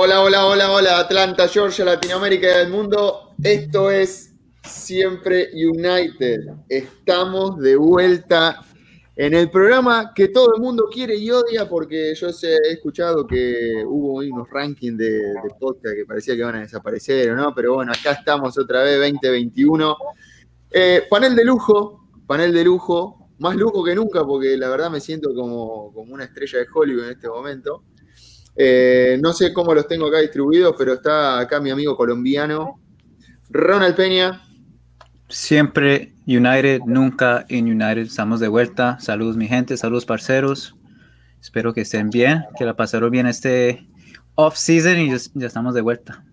[0.00, 3.34] Hola, hola, hola, hola, Atlanta, Georgia, Latinoamérica y el mundo.
[3.42, 4.32] Esto es
[4.62, 6.38] Siempre United.
[6.68, 8.64] Estamos de vuelta
[9.16, 13.82] en el programa que todo el mundo quiere y odia porque yo he escuchado que
[13.84, 17.52] hubo unos rankings de, podcast que parecía que van a desaparecer, ¿no?
[17.52, 19.96] Pero bueno, acá estamos otra vez, 2021.
[20.70, 25.00] Eh, panel de lujo, panel de lujo, más lujo que nunca porque la verdad me
[25.00, 27.82] siento como, como una estrella de Hollywood en este momento.
[28.60, 32.80] Eh, no sé cómo los tengo acá distribuidos, pero está acá mi amigo colombiano,
[33.50, 34.42] Ronald Peña.
[35.28, 37.98] Siempre United, nunca in United.
[37.98, 38.98] Estamos de vuelta.
[38.98, 39.76] Saludos, mi gente.
[39.76, 40.74] Saludos, parceros.
[41.40, 43.86] Espero que estén bien, que la pasaron bien este
[44.34, 46.24] off-season y ya, estamos de vuelta.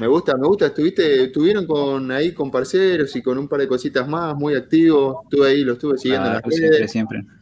[0.00, 0.66] Me gusta, me gusta.
[0.66, 5.18] Estuviste, estuvieron con ahí con parceros y con un par de cositas más, muy activos.
[5.24, 6.88] Estuve ahí, lo estuve siguiendo en las Claro, redes.
[6.88, 7.39] siempre, siempre.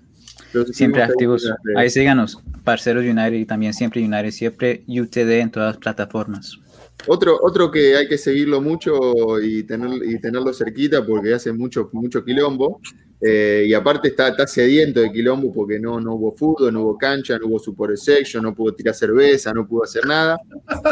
[0.53, 1.51] Los Siempre activos.
[1.77, 6.59] Ahí síganos, parceros United y también siempre United, siempre UTD en todas las plataformas.
[7.07, 11.89] Otro, otro que hay que seguirlo mucho y, tener, y tenerlo cerquita porque hace mucho,
[11.93, 12.81] mucho quilombo.
[13.21, 16.97] Eh, y aparte está, está sediento de quilombo porque no, no hubo fútbol, no hubo
[16.97, 20.39] cancha, no hubo super section, no pudo tirar cerveza, no pudo hacer nada.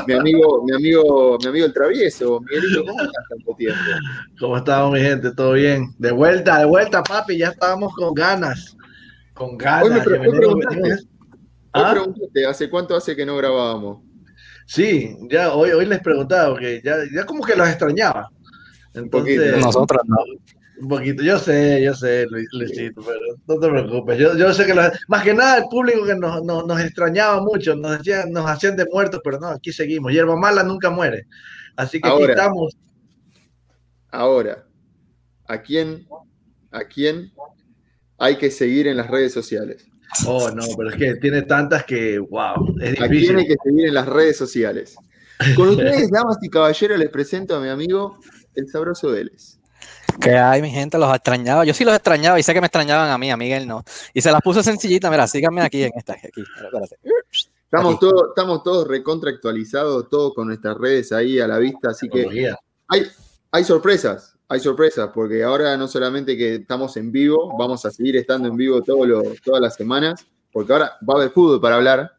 [0.09, 3.81] Mi amigo, mi amigo, mi amigo el travieso, Miguelito, ¿cómo estás tanto tiempo?
[4.41, 5.31] ¿Cómo estamos, mi gente?
[5.33, 5.95] ¿Todo bien?
[5.99, 7.39] De vuelta, de vuelta, papi.
[7.39, 8.76] Ya estábamos con ganas.
[9.37, 9.85] Con ganas.
[9.85, 10.81] Hoy me pre- hoy preguntaste.
[10.93, 10.99] Hoy
[11.73, 11.91] ¿Ah?
[11.93, 14.03] preguntaste, ¿hace cuánto hace que no grabábamos?
[14.67, 18.31] Sí, ya hoy, hoy les preguntaba, que ya, ya como que los extrañaba.
[18.95, 19.67] Entonces, poquito.
[19.67, 20.17] Nosotros no.
[20.81, 21.23] un poquito.
[21.23, 24.19] Yo sé, yo sé, Luis- Luisito, pero no te preocupes.
[24.19, 27.41] Yo, yo sé que los- más que nada el público que nos, nos, nos extrañaba
[27.43, 30.11] mucho, nos, decían, nos hacían de muertos, pero no, aquí seguimos.
[30.13, 31.27] Hierba mala nunca muere.
[31.77, 32.75] Así que aquí estamos.
[34.11, 34.65] Ahora,
[35.47, 36.07] ¿a quién,
[36.71, 37.31] a quién
[38.19, 39.87] hay que seguir en las redes sociales?
[40.27, 43.87] Oh, no, pero es que tiene tantas que, wow, es ¿A quién hay que seguir
[43.87, 44.97] en las redes sociales?
[45.55, 48.19] Con ustedes, damas y caballeros, les presento a mi amigo,
[48.55, 49.59] el sabroso Vélez.
[50.21, 51.65] Que hay, mi gente, los extrañaba.
[51.65, 53.85] Yo sí los extrañaba y sé que me extrañaban a mí, a Miguel no.
[54.15, 56.43] Y se las puso sencillita, mira, síganme aquí en esta, aquí.
[56.65, 56.97] Espérate.
[57.65, 62.55] Estamos todos, estamos todos recontractualizados, todos con nuestras redes ahí a la vista, así que
[62.89, 63.07] hay,
[63.51, 68.17] hay sorpresas, hay sorpresas, porque ahora no solamente que estamos en vivo, vamos a seguir
[68.17, 71.77] estando en vivo todos los- todas las semanas, porque ahora va a haber fútbol para
[71.77, 72.13] hablar,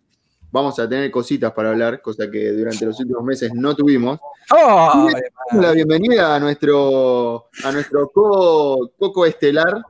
[0.51, 4.19] vamos a tener cositas para hablar, cosa que durante los últimos meses no tuvimos.
[4.51, 5.07] ¡Oh!
[5.51, 9.81] Damos la bienvenida a nuestro, a nuestro co, coco estelar,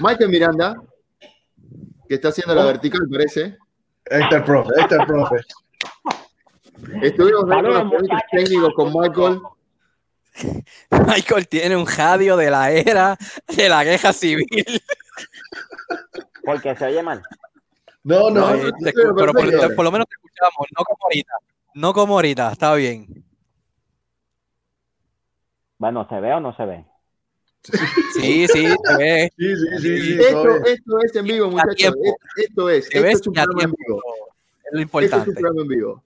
[0.00, 0.82] Michael Miranda,
[2.08, 2.66] que está haciendo la Oh.
[2.66, 3.56] vertical, parece.
[4.10, 5.36] Ahí está el profe, ahí está el profe.
[7.02, 8.20] Estuvimos unos muchachos.
[8.30, 9.40] técnicos con Michael.
[11.06, 13.16] Michael tiene un radio de la era
[13.48, 14.46] de la guerra civil.
[16.44, 17.22] Porque se oye mal.
[18.04, 21.32] No, no, te pero por, lo menos te escuchamos, no como ahorita.
[21.74, 23.24] No como ahorita, está bien.
[25.78, 26.84] Bueno, ¿se ve o no se ve?
[28.14, 29.32] Sí, sí, se ve.
[29.36, 31.74] Sí, sí, sí, sí, Esto, esto es en vivo, muchachos.
[31.76, 32.00] tiempo.
[32.36, 32.84] Esto es.
[32.86, 33.76] Se Esto ve es un programa en tiempo.
[33.86, 34.02] vivo.
[34.64, 35.30] Es lo Esto es importante.
[35.30, 36.02] un programa en vivo.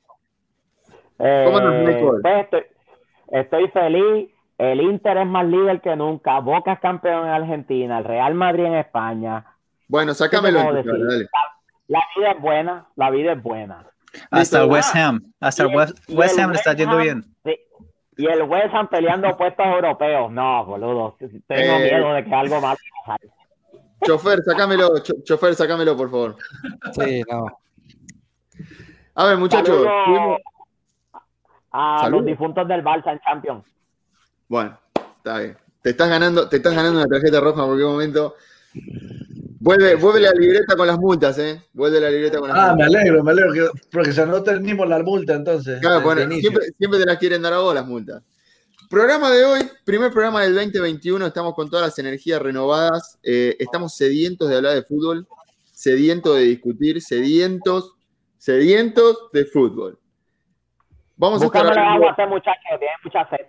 [1.19, 2.21] Eh, ¿Cómo andas, Michael?
[2.23, 2.63] pues, estoy,
[3.31, 4.31] estoy feliz.
[4.59, 6.39] El Inter es más líder que nunca.
[6.41, 7.99] Boca es campeón en Argentina.
[7.99, 9.45] El Real Madrid en España.
[9.89, 10.85] Bueno, sácamelo dale.
[11.89, 12.87] La vida es buena.
[12.97, 13.87] La vida es buena.
[14.31, 14.67] Hasta.
[14.67, 17.25] West Ham, hasta el- West, West Ham le está yendo Ham- bien.
[17.45, 17.57] Sí.
[18.19, 20.31] Y el West Ham peleando puestos europeos.
[20.31, 21.17] No, boludo.
[21.19, 21.91] Tengo Eh.
[21.91, 22.77] miedo de que algo malo
[23.07, 23.29] pase.
[24.05, 26.37] Chofer, sácamelo, cho- chofer, sácamelo, por favor.
[26.93, 27.47] Sí, no.
[29.15, 29.87] A ver, muchachos.
[31.73, 32.23] A Saludos.
[32.23, 33.65] los difuntos del Barça en Champions.
[34.49, 34.79] Bueno,
[35.19, 35.57] está bien.
[35.83, 38.35] Te estás ganando, te estás ganando una tarjeta roja en cualquier momento.
[39.63, 41.63] Vuelve, vuelve la libreta con las multas, ¿eh?
[41.73, 42.95] Vuelve la libreta con las Ah, me multas.
[43.03, 45.81] alegro, me alegro, que, porque si no tenemos la multa entonces.
[45.81, 48.23] Claro, bueno, siempre, siempre te las quieren dar a vos las multas.
[48.89, 53.95] Programa de hoy, primer programa del 2021, estamos con todas las energías renovadas, eh, estamos
[53.95, 55.29] sedientos de hablar de fútbol,
[55.73, 57.95] sedientos de discutir, sedientos,
[58.39, 59.99] sedientos de fútbol.
[61.21, 61.93] Vamos a Búscamele hablando...
[61.93, 63.47] agua a este muchacho que tiene mucha sed.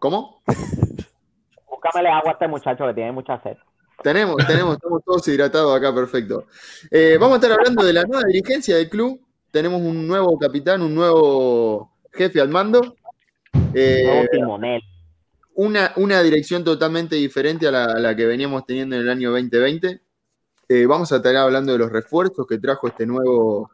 [0.00, 0.42] ¿Cómo?
[1.70, 3.56] Búscamele agua a este muchacho que tiene mucha sed.
[4.02, 6.46] Tenemos, tenemos, estamos todos hidratados acá, perfecto.
[6.90, 9.20] Eh, vamos a estar hablando de la nueva dirigencia del club.
[9.52, 12.96] Tenemos un nuevo capitán, un nuevo jefe al mando.
[13.74, 14.82] Eh, Nuevo timonel.
[15.54, 19.30] una, una dirección totalmente diferente a la, a la que veníamos teniendo en el año
[19.30, 20.00] 2020.
[20.68, 23.70] Eh, vamos a estar hablando de los refuerzos que trajo este nuevo,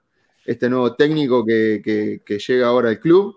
[0.50, 3.36] este nuevo técnico que, que- que llega ahora al club.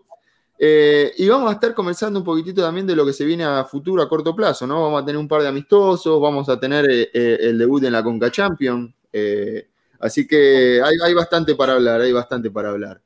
[0.64, 3.66] Eh, y vamos a estar conversando un poquitito también de lo que se viene a
[3.66, 4.82] futuro, a corto plazo, ¿no?
[4.84, 7.94] Vamos a tener un par de amistosos, vamos a tener eh, eh, el debut en
[7.94, 8.94] la Conca Champion.
[9.12, 9.68] eh,
[10.00, 13.02] así que hay, hay bastante para hablar, hay bastante para hablar.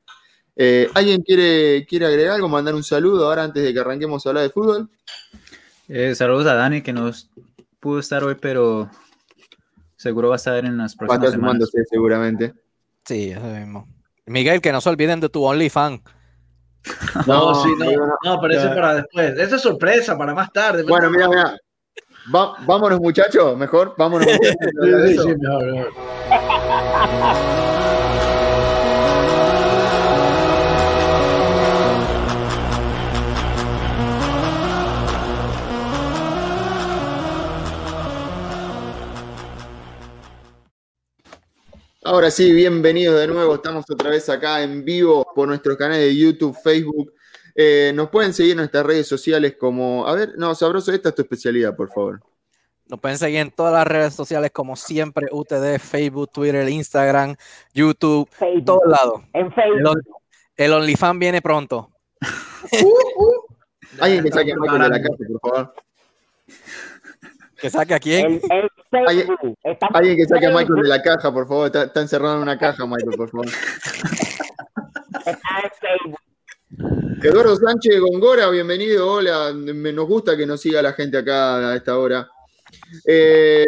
[0.55, 4.29] Eh, ¿Alguien quiere, quiere agregar algo, mandar un saludo ahora antes de que arranquemos a
[4.29, 4.89] hablar de fútbol?
[5.87, 7.09] Eh, saludos a Dani que no
[7.79, 8.89] pudo estar hoy, pero
[9.95, 11.69] seguro va a estar en las Va a próximas estar semanas.
[11.69, 12.53] sumándose seguramente.
[13.05, 13.87] Sí, eso mismo.
[14.27, 16.01] Miguel, que no se olviden de tu OnlyFans.
[17.25, 19.37] No, No, sí, no, no- no, pero eso es para después.
[19.37, 20.83] Esa es sorpresa, para más tarde.
[20.83, 21.57] Bueno, mira, mira.
[22.33, 23.93] Va- vámonos, muchachos, mejor.
[23.97, 24.55] Vámonos, muchachos.
[24.81, 25.23] Sí, eso.
[25.23, 25.93] sí, mejor, mejor.
[42.05, 43.55] Ahora sí, bienvenidos de nuevo.
[43.55, 47.11] Estamos otra vez acá en vivo por nuestros canales de YouTube, Facebook.
[47.55, 50.05] Eh, nos pueden seguir en nuestras redes sociales como.
[50.07, 52.21] A ver, no, Sabroso, esta es tu especialidad, por favor.
[52.87, 57.35] Nos pueden seguir en todas las redes sociales como siempre, UTD, Facebook, Twitter, Instagram,
[57.73, 58.65] YouTube, Facebook.
[58.65, 59.21] todos lados.
[59.33, 59.87] En El, Facebook.
[59.89, 60.03] on-
[60.57, 61.89] el OnlyFans viene pronto.
[63.99, 65.73] Alguien que saque a Estamos Michael de la casa, por favor.
[67.57, 68.25] Que saque a quién.
[68.25, 68.69] En, en
[69.05, 69.57] Facebook.
[69.63, 71.65] Estamos Alguien que saque a Michael de la caja, por favor.
[71.67, 73.47] Está, está encerrado en una caja, Michael, por favor.
[75.25, 76.19] Está en Facebook.
[77.23, 79.11] Eduardo Sánchez Gongora, bienvenido.
[79.11, 82.27] Hola, me- nos gusta que nos siga la gente acá a esta hora.
[83.05, 83.65] Eh,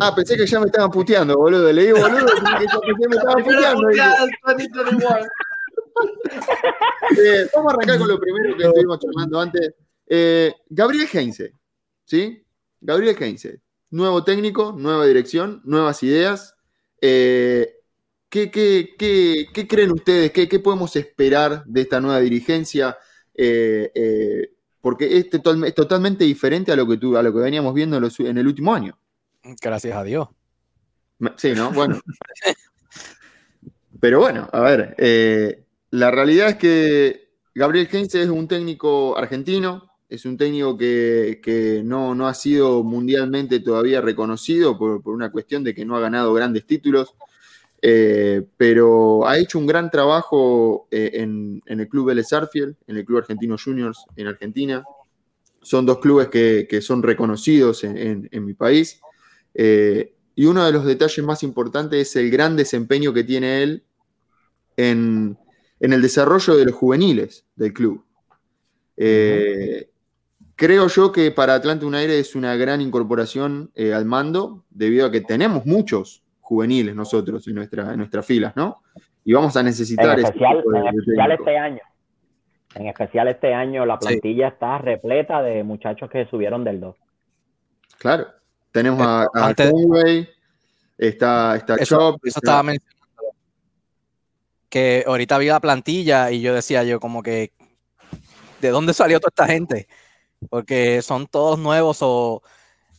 [0.00, 1.72] Ah, pensé que ya me estaban puteando, boludo.
[1.72, 3.82] Le digo, boludo, pensé que ya pensé que me estaban puteando.
[3.82, 5.26] puteada del 2021.
[7.18, 9.74] Eh, vamos a arrancar con lo primero que estuvimos charlando antes.
[10.08, 11.52] Eh, Gabriel Heinze,
[12.04, 12.44] ¿sí?
[12.80, 16.54] Gabriel Heinze, nuevo técnico, nueva dirección, nuevas ideas.
[17.00, 17.74] Eh,
[18.28, 20.30] ¿qué, qué- qué- qué creen ustedes?
[20.32, 22.96] ¿Qué, podemos esperar de esta nueva dirigencia?
[23.34, 27.40] Eh, eh, porque es, total- es totalmente diferente a lo que, tú, a lo que
[27.40, 28.98] veníamos viendo en, los- en el último año.
[29.60, 30.28] Gracias a Dios.
[31.36, 31.70] Sí, ¿no?
[31.72, 32.00] Bueno.
[34.00, 40.24] Pero bueno, a ver, la realidad es que Gabriel Heinze es un técnico argentino, es
[40.24, 45.74] un técnico que, no, no ha sido mundialmente todavía reconocido por, por una cuestión de
[45.74, 47.14] que no ha ganado grandes títulos,
[47.82, 52.96] eh, pero ha hecho un gran trabajo eh, en, en el club Vélez Sarsfield, en
[52.96, 54.84] el club Argentino Juniors en Argentina.
[55.60, 59.00] Son dos clubes que, que son reconocidos en, en- mi país.
[59.54, 63.82] Eh, y uno de los detalles más importantes es el gran desempeño que tiene él
[64.76, 65.36] en,
[65.80, 68.04] el desarrollo de los juveniles del club.
[70.56, 75.10] Creo yo que para Atlanta United es una gran incorporación eh, al mando, debido a
[75.10, 78.82] que tenemos muchos juveniles nosotros en, nuestra, en nuestras filas, ¿no?
[79.24, 81.42] Y vamos a necesitar En especial, tipo de- en de especial técnico.
[81.44, 81.80] este año.
[82.74, 84.06] En especial este año la Sí.
[84.08, 86.96] plantilla está repleta de muchachos que subieron del 2.
[87.98, 88.26] Claro.
[88.72, 90.28] Tenemos a, a Antes- Conway,
[90.96, 92.96] está, está Eso, Chop, eso estaba mencionando.
[94.68, 97.52] Que ahorita vi la plantilla y yo decía yo como que
[98.60, 99.86] ¿de dónde salió toda esta gente?
[100.50, 102.42] Porque son todos nuevos o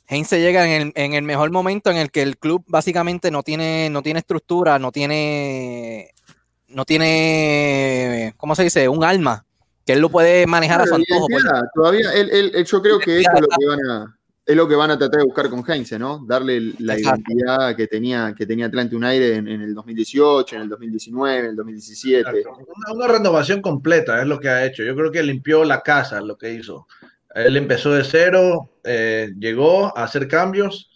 [0.08, 3.44] Heinze llega en el, en el mejor momento en el que el club básicamente no
[3.44, 6.12] tiene, no tiene estructura, no tiene,
[6.70, 8.88] no tiene, ¿cómo se dice?
[8.90, 9.46] Un alma,
[9.86, 11.28] que él lo puede manejar a su Claro, antojo.
[11.30, 11.44] pues.
[11.74, 14.76] Todavía, él- él- yo creo que eso es lo que van a, es lo que
[14.76, 16.24] van a tratar de buscar con Heinze, ¿no?
[16.26, 17.22] Darle la Exacto.
[17.28, 21.46] identidad que tenía, que tenía Atlanta United en, en el 2018, en el 2019, en
[21.48, 22.20] el 2017.
[22.40, 22.64] Exacto.
[22.66, 24.84] Una, una renovación completa es lo que ha hecho.
[24.84, 26.88] Yo creo que limpió la casa, lo que hizo.
[27.46, 30.92] Él empezó de cero, eh, llegó a hacer cambios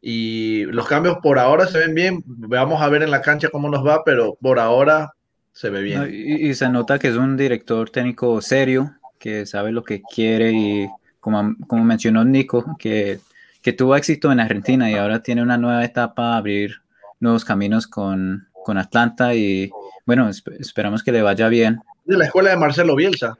[0.00, 2.22] y los cambios por ahora se ven bien.
[2.26, 5.12] Vamos a ver en la cancha cómo nos va, pero por ahora
[5.52, 6.08] se ve bien.
[6.12, 10.52] y, y se nota que es un director técnico serio, que sabe lo que quiere
[10.52, 10.86] y
[11.18, 13.18] como, como mencionó Nico, que,
[13.62, 16.82] que tuvo éxito en Argentina y ahora tiene una nueva etapa, abrir
[17.18, 19.70] nuevos caminos con, con Atlanta y
[20.04, 21.80] bueno, esp- esperamos que le vaya bien.
[22.04, 23.38] De la escuela de Marcelo Bielsa.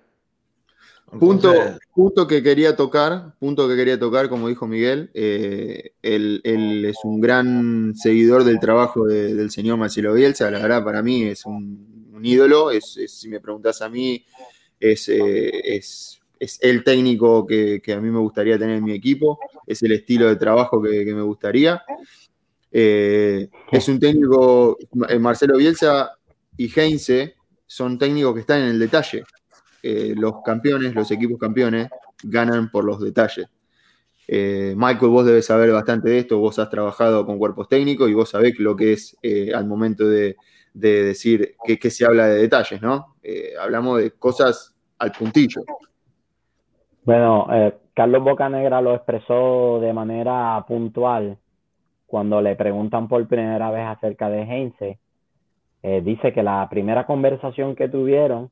[1.09, 6.41] Punto, Entonces, punto que quería tocar, punto que quería tocar, como dijo Miguel, eh, él,
[6.45, 11.03] él es un gran seguidor del trabajo de- del señor Marcelo Bielsa, la verdad para
[11.03, 14.25] mí es un, un ídolo, es, es- si me preguntas a mí,
[14.81, 18.93] es, eh, es, es el técnico que, que a mí me gustaría tener en mi
[18.93, 21.83] equipo, es el estilo de trabajo que, que me gustaría.
[22.73, 24.77] Eh, es un técnico,
[25.09, 26.11] eh, Marcelo Bielsa
[26.57, 27.37] y Heinze
[27.67, 29.23] son técnicos que están en el detalle
[29.89, 31.89] eh, los campeones, los equipos campeones,
[32.25, 33.47] ganan por los detalles.
[34.27, 38.15] Eh, Michael, vos debes saber bastante de esto, vos has trabajado con cuerpos técnicos y
[38.15, 40.35] vos sabés lo que es eh, al momento de,
[40.75, 43.15] de decir que, se habla de detalles, ¿no?
[43.63, 45.63] Hablamos de cosas al puntillo.
[47.05, 47.47] Bueno,
[47.95, 51.39] Carlos Bocanegra lo expresó de manera puntual
[52.09, 54.99] cuando le preguntan por primera vez acerca de Heinze.
[56.03, 58.51] dice que la primera conversación que tuvieron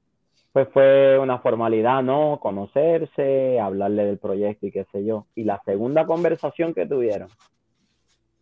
[0.55, 2.39] pues fue una formalidad, ¿no?
[2.41, 5.27] Conocerse, hablarle del proyecto y qué sé yo.
[5.35, 7.29] Y la segunda conversación que tuvieron,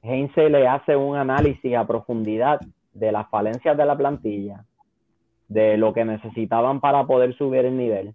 [0.03, 2.61] Heinze le hace un análisis a profundidad
[2.93, 4.63] de las falencias de la plantilla,
[5.49, 8.15] de lo que necesitaban para poder subir el nivel.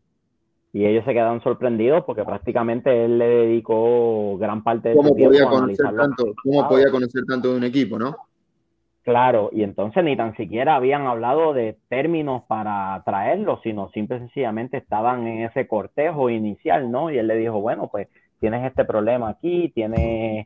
[0.74, 5.16] Y ellos se quedan sorprendidos porque prácticamente él le dedicó gran parte de ¿Cómo su
[5.16, 6.70] tiempo a analizar tanto, cómo resultados.
[6.70, 8.16] podía conocer tanto de un equipo, no?
[9.08, 14.20] Claro, y entonces ni tan siquiera habían hablado de términos para traerlo, sino simple y
[14.20, 17.10] sencillamente estaban en ese cortejo inicial, ¿no?
[17.10, 18.10] Y él le dijo, bueno, pues
[18.42, 20.46] tienes este problema aquí, tienes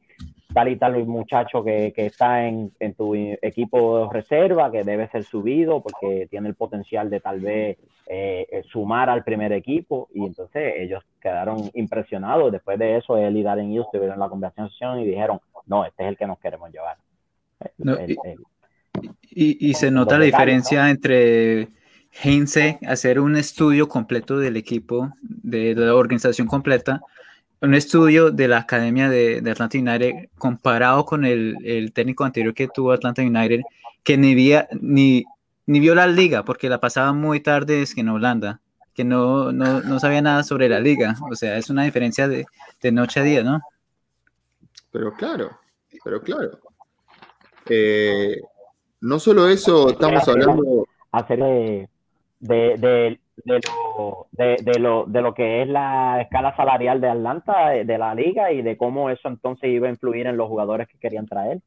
[0.53, 5.10] tal y tal muchacho que, que está en, en tu equipo de reserva, que debe
[5.10, 10.08] ser subido porque tiene el potencial de tal vez eh, eh, sumar al primer equipo.
[10.13, 12.51] Y entonces ellos quedaron impresionados.
[12.51, 16.10] Después de eso, él y Darren Hughes tuvieron la conversación y dijeron, no, este es
[16.10, 16.98] el que nos queremos llevar.
[17.80, 18.18] No, El-
[19.29, 21.70] Y, y se nota la diferencia entre
[22.24, 27.01] Heinze hacer un estudio completo del equipo, de, de la organización completa,
[27.62, 32.53] un estudio de la academia de, de Atlanta United comparado con el, el técnico anterior
[32.53, 33.62] que tuvo Atlanta United,
[34.03, 35.24] que ni, vía, ni,
[35.67, 38.60] ni vio la liga porque la pasaba muy tarde es que en Holanda,
[38.93, 41.15] que no, no, no sabía nada sobre la liga.
[41.29, 42.46] O sea, es una diferencia de,
[42.81, 43.62] de noche a día, ¿no?
[44.91, 45.58] Pero claro,
[46.03, 46.60] pero claro.
[47.70, 48.41] Eh,
[49.01, 50.86] no solo eso, estamos hablando.
[51.12, 51.89] hacer de,
[52.39, 53.60] de, de, de
[53.98, 58.51] lo, de, lo, de lo que es la escala salarial de Atlanta, de, la liga
[58.51, 61.60] y de cómo eso entonces iba a influir en los jugadores que querían traer.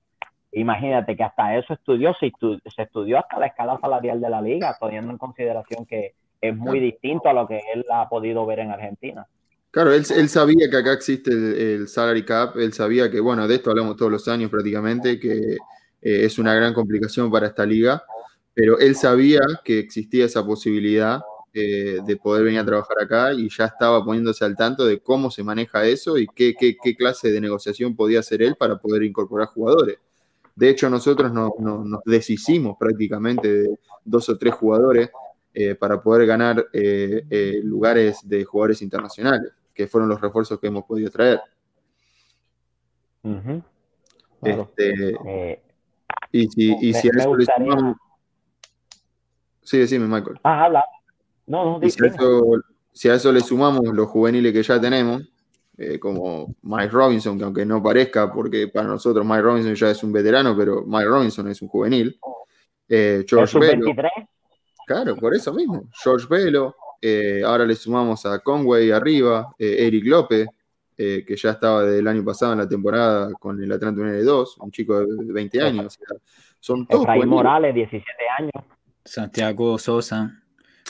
[0.53, 4.41] Imagínate que hasta eso estudió, se, estu- se estudió hasta la escala salarial de la
[4.41, 8.61] liga, teniendo en consideración que es muy distinto a lo que él ha podido ver
[8.61, 9.27] en Argentina.
[9.73, 13.49] Claro, él, él sabía que acá existe el, el salary cap, él sabía que, bueno,
[13.49, 15.57] de esto hablamos todos los años prácticamente, que
[16.05, 18.05] eh, es una gran complicación para esta liga,
[18.55, 21.21] pero él sabía que existía esa posibilidad
[21.53, 25.31] eh, de poder venir a trabajar acá y ya estaba poniéndose al tanto de cómo
[25.31, 29.03] se maneja eso y qué, qué- qué clase de negociación podía hacer él para poder
[29.05, 29.99] incorporar jugadores.
[30.57, 35.11] De hecho, nosotros no- no- nos deshicimos prácticamente de dos o tres jugadores
[35.53, 40.85] eh, para poder ganar eh, lugares de jugadores internacionales, que fueron los refuerzos que hemos
[40.85, 41.41] podido traer.
[44.43, 44.69] Claro.
[44.77, 45.17] Este,
[46.41, 47.97] y si, y me- si a me eso le gustaría- sumamos.
[49.63, 50.39] Sí, decime, Michael.
[50.43, 50.85] ah, habla.
[51.47, 52.43] No, no, Y si a, eso,
[52.93, 55.23] si a eso le sumamos los juveniles que ya tenemos,
[55.77, 60.03] eh, como Mike Robinson, que aunque no parezca, porque para nosotros Mike Robinson ya es
[60.05, 62.19] un veterano, pero Mike Robinson es un juvenil.
[62.89, 64.11] Eh, ¿El George Velo, sub-23?
[64.87, 65.89] claro, por eso mismo.
[66.03, 70.47] George Velo, eh, ahora le sumamos a Conway arriba, Eric López,
[70.97, 74.25] eh, que ya estaba desde el año pasado en la temporada con el Atlanta United
[74.25, 75.87] 2, un chico de 20 años.
[75.87, 76.17] o sea,
[76.61, 77.29] son todos Efraín.
[77.29, 78.07] Morales, 17
[78.39, 78.53] años.
[79.05, 80.41] Santiago Sosa,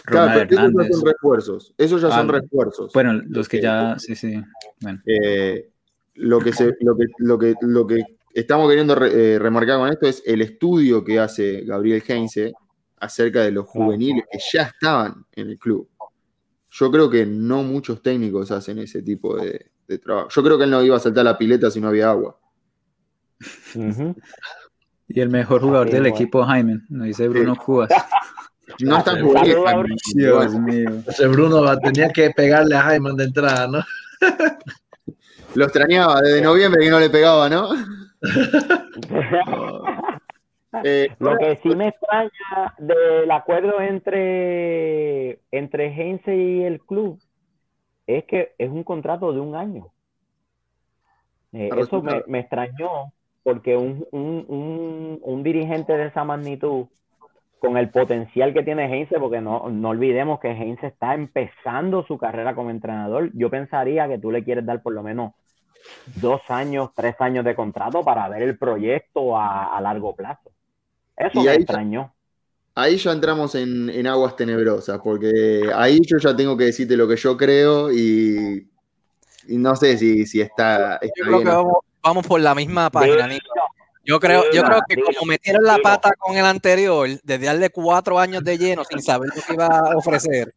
[0.04, 0.88] Claro, esos ya Hernández.
[0.96, 1.75] son refuerzos.
[1.78, 2.92] Esos ya son Ah, refuerzos.
[2.92, 4.34] Bueno, los que ya, sí, sí.
[4.80, 5.70] Bueno, Eh,
[6.14, 8.02] lo, que se, lo, que, lo, que, lo que
[8.34, 12.52] estamos queriendo re- eh, remarcar con esto es el estudio que hace Gabriel Heinze
[12.99, 15.88] acerca de los juveniles que ya estaban en el club.
[16.70, 20.28] Yo creo que no muchos técnicos hacen ese tipo de, de trabajo.
[20.30, 22.38] Yo creo que él no iba a saltar la pileta si no había agua.
[25.08, 27.90] Y el mejor jugador Así del equipo, Jaime, nos dice Bruno Cubas.
[28.80, 29.20] No es tan sí.
[29.20, 29.52] juvenil.
[29.52, 30.62] Saludos a Jaime, Dios igual.
[30.62, 30.90] mío.
[31.06, 33.84] Ese Bruno va- tenía que pegarle a Jaime de entrada, ¿no?
[35.54, 37.68] Lo extrañaba desde noviembre que no le pegaba, ¿no?
[40.82, 47.20] Eh, Lo que sí me extraña del acuerdo entre, entre Heinze y el club
[48.06, 49.88] es que es un contrato de un año.
[51.52, 56.87] Eh, eso me, me extrañó porque un, un, un, un dirigente de esa magnitud,
[57.61, 62.18] con el potencial que tiene Heinze, porque no, no olvidemos que Heinze está empezando su
[62.18, 65.32] carrera como entrenador, yo pensaría que tú le quieres dar por lo menos
[66.16, 70.50] dos años, tres años de contrato para ver el proyecto a, a largo plazo.
[71.16, 72.13] Eso Y me ahí- extrañó.
[72.76, 77.07] Ahí ya entramos en, en aguas tenebrosas, porque ahí yo ya tengo que decirte lo
[77.07, 78.69] que yo creo y,
[79.47, 81.49] y no sé si, si está, está Yo creo bien.
[81.49, 83.47] que vamos, vamos por la misma página, Nico.
[84.04, 88.19] Yo creo, yo creo que como metieron la pata con el anterior, de darle cuatro
[88.19, 90.52] años de lleno sin saber lo que iba a ofrecer,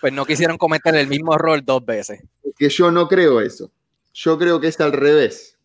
[0.00, 2.22] pues no quisieron cometer el mismo error dos veces.
[2.56, 3.70] que yo no creo eso.
[4.14, 5.58] Yo creo que es al revés.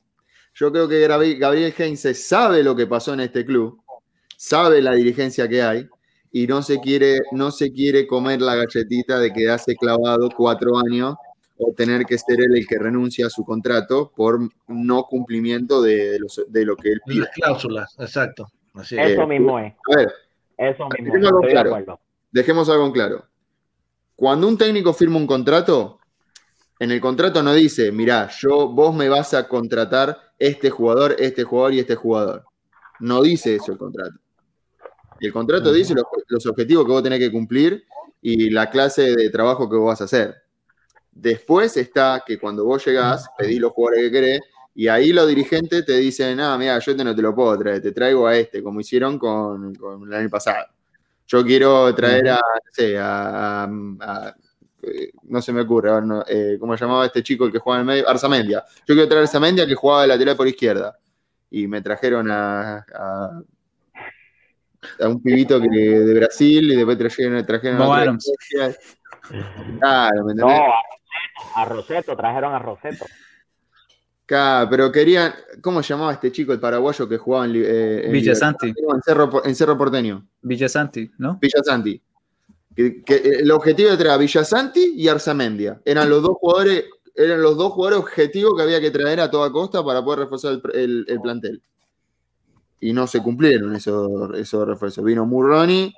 [0.55, 3.81] Yo creo que Gabriel Gabriel Heinze sabe lo que pasó en este club,
[4.37, 5.87] sabe la dirigencia que hay
[6.31, 11.15] y no se quiere, no se quiere comer la galletita de quedarse clavado cuatro años
[11.57, 16.19] o tener que ser él el que renuncia a su contrato por no cumplimiento de,
[16.19, 17.21] los- de lo que él pide.
[17.21, 18.47] Las cláusulas, exacto.
[18.73, 19.11] Así es.
[19.11, 19.73] Eso Eh, mismo es.
[19.93, 20.11] A ver,
[20.57, 21.99] Eso mismo, Dejemos algo claro.
[22.31, 23.25] Dejemos algo en claro.
[24.17, 25.99] Cuando un técnico firma un contrato,
[26.79, 31.43] en el contrato no dice, mirá, yo, vos me vas a contratar este jugador, este
[31.45, 32.43] jugador y este jugador.
[32.99, 34.19] No dice eso el contrato.
[35.19, 37.83] El contrato dice los, los objetivos que vos tenés que cumplir
[38.21, 40.35] y la clase de trabajo que vos vas a hacer.
[41.11, 44.39] Después está que cuando vos llegás, pedís los jugadores que querés
[44.73, 47.81] y ahí los dirigentes te dicen, ah, mira, yo este no te lo puedo traer,
[47.81, 50.65] te traigo a este, como hicieron con, con el año pasado.
[51.27, 53.69] Yo quiero traer a, no sé, a, a-
[54.01, 54.35] a-
[55.23, 57.81] no se me ocurre, a ver, no, eh, ¿cómo llamaba este chico el que jugaba
[57.81, 58.09] en el medio?
[58.09, 58.63] Arzamendia.
[58.85, 60.99] Yo quiero traer a Arzamendia que jugaba de lateral por izquierda.
[61.49, 62.85] Y me trajeron a,
[64.99, 68.17] a, un pibito que, de Brasil y después trajeron, trajeron a.
[69.79, 70.59] Claro, ¿me No, entendés?
[70.61, 73.05] a Roseto, a Roseto, trajeron a Roseto.
[74.25, 78.67] Claro, pero querían, ¿cómo llamaba este chico, el paraguayo que jugaba en, eh, en Villasanti.
[78.67, 78.95] Libertad?
[78.95, 80.25] En Cerro, en Cerro Porteño.
[80.41, 81.37] Villasanti, ¿no?
[81.39, 82.01] Villasanti.
[82.75, 85.79] Que, que el objetivo era Villasanti y Arzamendia.
[85.85, 89.51] Eran los dos jugadores, eran los dos jugadores objetivos que había que traer a toda
[89.51, 91.61] costa para poder reforzar el, el- el plantel.
[92.79, 95.03] Y no se cumplieron esos, esos refuerzos.
[95.03, 95.93] Vino Murroni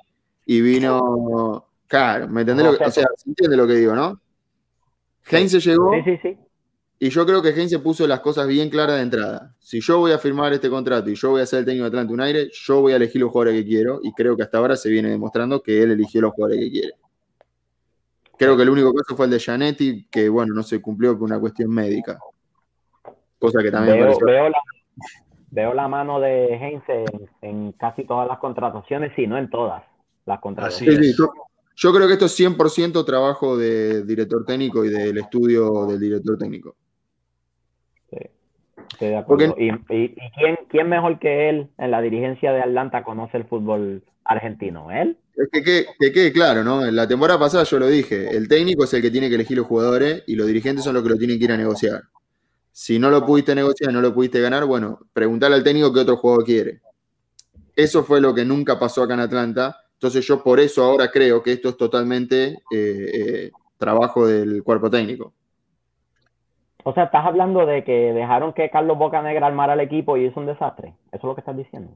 [0.46, 1.66] y vino.
[1.86, 2.66] Claro, ¿me entendés?
[2.66, 4.20] Lo que- o sea, se entiende lo que digo, ¿no?
[5.30, 5.92] Heinze llegó.
[5.94, 6.38] Sí, sí, sí.
[7.00, 9.54] Y yo creo que Heinze puso las cosas bien claras de entrada.
[9.60, 11.88] Si yo voy a firmar este contrato y yo voy a ser el técnico de
[12.00, 14.74] Atlanta United, yo voy a elegir los jugadores que quiero y creo que hasta ahora
[14.76, 16.92] se viene demostrando que él eligió los jugadores que quiere.
[18.36, 21.24] Creo que el único caso fue el de Gianetti, que bueno, no se cumplió por
[21.24, 22.18] una cuestión médica.
[23.38, 24.58] Cosa que también me Veo, pareció- veo, la,
[25.50, 29.82] veo la mano de Heinze en, en casi todas las contrataciones, si no en todas
[30.26, 31.06] las Sí, contrataciones.
[31.06, 31.30] sí, yo,
[31.76, 36.36] yo creo que esto es 100% trabajo del director técnico y del estudio del director
[36.38, 36.74] técnico.
[38.92, 39.48] Estoy de acuerdo.
[39.54, 43.36] Porque- ¿Y, y, y quién, quién mejor que él en la dirigencia de Atlanta conoce
[43.36, 44.90] el fútbol argentino?
[44.90, 45.18] ¿Él?
[45.36, 46.84] Es que, que, que quede claro, ¿no?
[46.84, 49.56] En la temporada pasada yo lo dije, el técnico es el que tiene que elegir
[49.58, 52.02] los jugadores y los dirigentes son los que lo tienen que ir a negociar.
[52.72, 56.16] Si no lo pudiste negociar, no lo pudiste ganar, bueno, preguntarle al técnico qué otro
[56.16, 56.80] jugador quiere.
[57.74, 59.76] Eso fue lo que nunca pasó acá en Atlanta.
[59.94, 64.90] Entonces yo por eso ahora creo que esto es totalmente eh, eh, trabajo del cuerpo
[64.90, 65.32] técnico.
[66.84, 70.40] O sea, estás hablando de que dejaron que Carlos Bocanegra armara el equipo y hizo
[70.40, 70.94] un desastre.
[71.08, 71.92] Eso es lo que estás diciendo.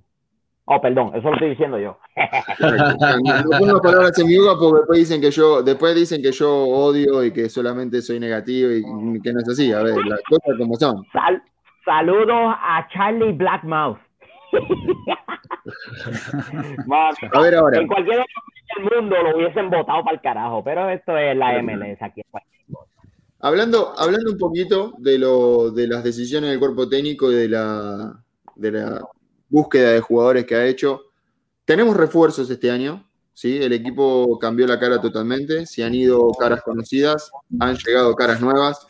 [0.74, 1.98] Oh, perdón, eso lo estoy diciendo yo.
[2.16, 6.50] No pongo palabras en mi boca porque después dicen que yo, después dicen que yo
[6.50, 9.70] odio y que solamente soy negativo y que no es así.
[9.72, 11.04] A ver, las cosas como son.
[11.12, 11.42] Sal-
[11.84, 13.98] saludos a Charlie Blackmouth.
[17.34, 17.80] A ver ahora.
[17.80, 21.36] en cualquier otro país del mundo lo hubiesen votado para el carajo, pero esto es
[21.36, 22.22] la MLS aquí.
[23.40, 28.14] Hablando, hablando un poquito de, lo, de las decisiones del cuerpo técnico y de la,
[28.56, 29.00] de la
[29.52, 31.02] búsqueda de jugadores que ha hecho,
[31.64, 33.62] tenemos refuerzos este año, ¿sí?
[33.62, 38.86] El equipo cambió la cara totalmente, se han ido caras conocidas, han llegado caras nuevas.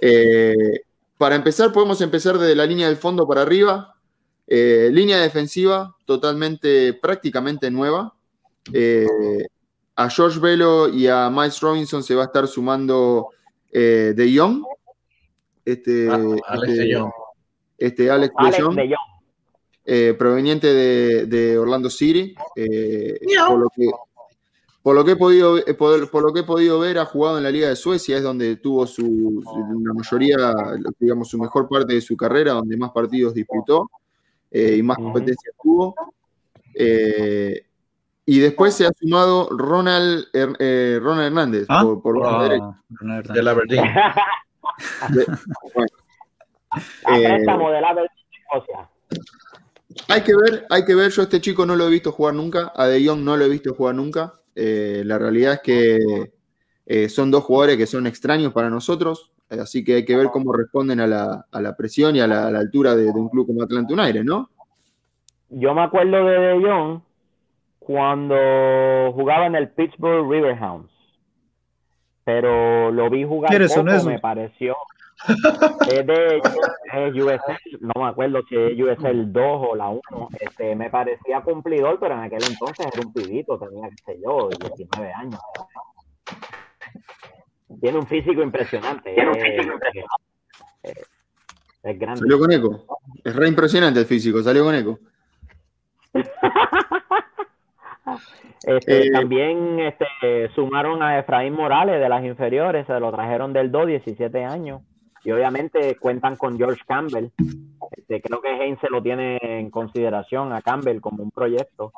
[0.00, 0.82] Eh,
[1.16, 3.94] para empezar, podemos empezar desde la línea del fondo para arriba.
[4.46, 8.14] Eh, línea defensiva totalmente, prácticamente nueva.
[8.72, 9.06] Eh,
[9.94, 13.28] a George Velo y a Miles Robinson se va a estar sumando
[13.70, 14.64] eh, De Jong.
[15.64, 16.14] Este, Ah,
[16.48, 17.12] Alex este, de Jong.
[17.78, 19.11] este Alex De Alex Jong, de Jong.
[19.84, 22.34] Eh, proveniente de, de Orlando City.
[22.56, 23.18] eh,
[23.48, 23.90] por, lo que,
[24.82, 27.38] por, lo que he podido, eh, por, por lo que he podido ver, ha jugado
[27.38, 29.02] en la Liga de Suecia, es donde tuvo su,
[29.44, 30.54] su- la mayoría,
[30.98, 33.90] digamos, su mejor parte de su carrera, donde más partidos disputó
[34.50, 35.06] eh, y más Ujú.
[35.12, 35.94] competencias tuvo.
[36.74, 37.66] Eh,
[38.24, 41.82] y después se ha sumado Ronald, eh, Ronald Hernández ¿Ah?
[41.82, 42.80] por, por Ah.
[42.90, 43.84] Ronald De la Aberdeen.
[45.10, 45.26] De-
[45.74, 45.88] bueno,
[47.04, 48.88] A Eh, préstamo de la Escocia.
[50.08, 52.34] Hay que ver, hay que ver, yo a este chico no lo he visto jugar
[52.34, 54.34] nunca, a De Jong no lo he visto jugar nunca.
[54.54, 56.32] Eh, la realidad es que
[56.86, 60.28] eh, son dos jugadores que son extraños para nosotros, eh, así que hay que ver
[60.28, 63.10] cómo responden a la, a la presión y a la, a la altura de, de
[63.10, 64.50] un club como Atlanta United, ¿no?
[65.48, 67.00] Yo me acuerdo de De Jong
[67.78, 70.90] cuando jugaba en el Pittsburgh Riverhounds.
[72.24, 74.76] Pero lo vi jugar ¿Quieres poco, me pareció.
[75.90, 80.00] Es de es USL, no me acuerdo si es USL 2 o la 1.
[80.40, 84.48] Este, me parecía cumplidor, pero en aquel entonces era un pibito, tenía, qué sé yo,
[84.74, 85.40] 19 años.
[87.80, 89.14] Tiene un físico impresionante.
[89.14, 89.66] es-
[90.82, 91.08] es-
[91.84, 92.20] es grande.
[92.20, 92.84] Salió con eco.
[93.24, 94.98] Es re impresionante el físico, salió con eco.
[98.64, 103.72] Este, Eh, también este, sumaron a Efraín Morales de las inferiores, se lo trajeron del
[103.72, 104.82] 2, 17 años.
[105.24, 107.30] Y obviamente cuentan con George Campbell.
[107.96, 111.92] Este, creo que Heinz se lo tiene en consideración a Campbell como un proyecto.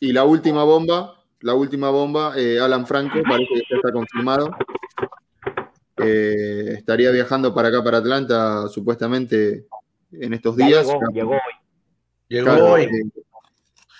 [0.00, 4.50] Y la última bomba, la última bomba, eh, Alan Franco, parece que ya está confirmado.
[5.98, 9.66] Eh, estaría viajando para acá, para Atlanta, supuestamente
[10.12, 10.86] en estos Ya días.
[10.86, 11.38] llegó, llegó hoy.
[12.28, 12.82] Llegó Claro, hoy.
[12.84, 13.22] eh,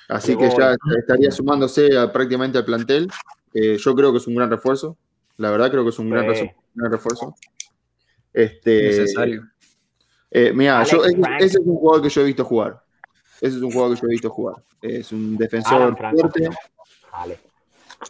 [0.09, 0.77] así Llegó que ya hoy.
[0.99, 3.09] estaría sumándose a- prácticamente al plantel.
[3.55, 4.97] Eh, yo creo que es un gran refuerzo.
[5.39, 6.27] La verdad, creo que es un gran
[6.91, 7.35] refuerzo.
[8.33, 9.49] Este, Necesario.
[10.31, 11.03] eh, mira, yo-
[11.39, 12.83] ese, es un jugador que yo he visto jugar.
[13.41, 14.57] Ese es un jugador que yo he visto jugar.
[14.83, 16.49] Es un defensor fuerte,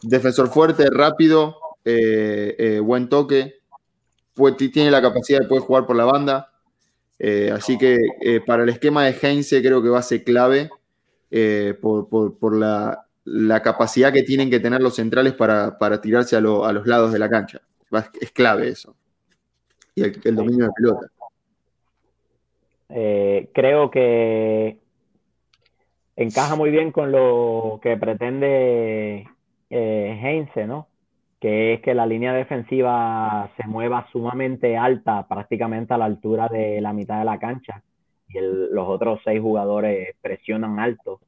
[0.02, 3.54] defensor fuerte, rápido, eh, eh, buen toque.
[4.34, 6.52] Pues, ti- tiene la capacidad de poder jugar por la banda.
[7.18, 10.70] Eh, así que eh, para el esquema de Heinze creo que va a ser clave
[11.30, 16.00] eh, por, por- por la, la capacidad que tienen que tener los centrales para, para
[16.00, 17.60] tirarse a, lo- a los lados de la cancha.
[17.94, 18.94] Va- Es clave eso.
[20.02, 21.06] El, dominio de pelota.
[22.90, 24.78] Eh, creo que
[26.16, 29.28] encaja muy bien con lo que pretende
[29.70, 30.88] eh, Heinze, ¿no?
[31.40, 36.80] Que es que la línea defensiva se mueva sumamente alta, prácticamente a la altura de
[36.80, 37.82] la mitad de la cancha,
[38.28, 41.20] y los otros seis jugadores presionan alto.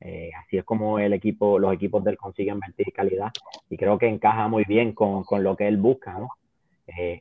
[0.00, 3.30] Eh, así es como el equipo, los equipos del consiguen verticalidad,
[3.68, 6.30] y creo que encaja muy bien con, con lo que él busca, ¿no?
[6.86, 7.20] Eh,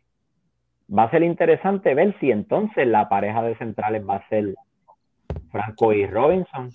[0.95, 4.55] va a ser interesante ver si entonces la pareja de centrales va a ser
[5.51, 6.71] Franco y Robinson.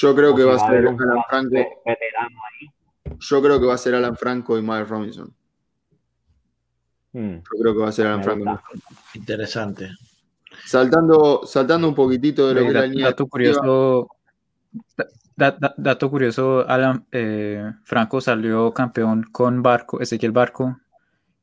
[0.00, 0.96] Yo creo que va a ser Alan
[1.28, 1.56] Franco.
[1.56, 2.70] ahí.
[3.18, 5.34] Yo creo que va a ser Alan Franco y Miles Robinson.
[7.12, 8.40] Hmm, Yo creo que va a ser Alan Franco.
[8.40, 8.52] y gusta.
[8.52, 8.96] Miles Robinson.
[9.14, 9.88] Interesante.
[10.64, 14.08] Saltando, saltando un poquitito de lo que la Dato, línea dato curioso,
[15.36, 20.78] da- da- dato curioso, Alan eh, Franco salió campeón con Barco, Ezequiel Barco,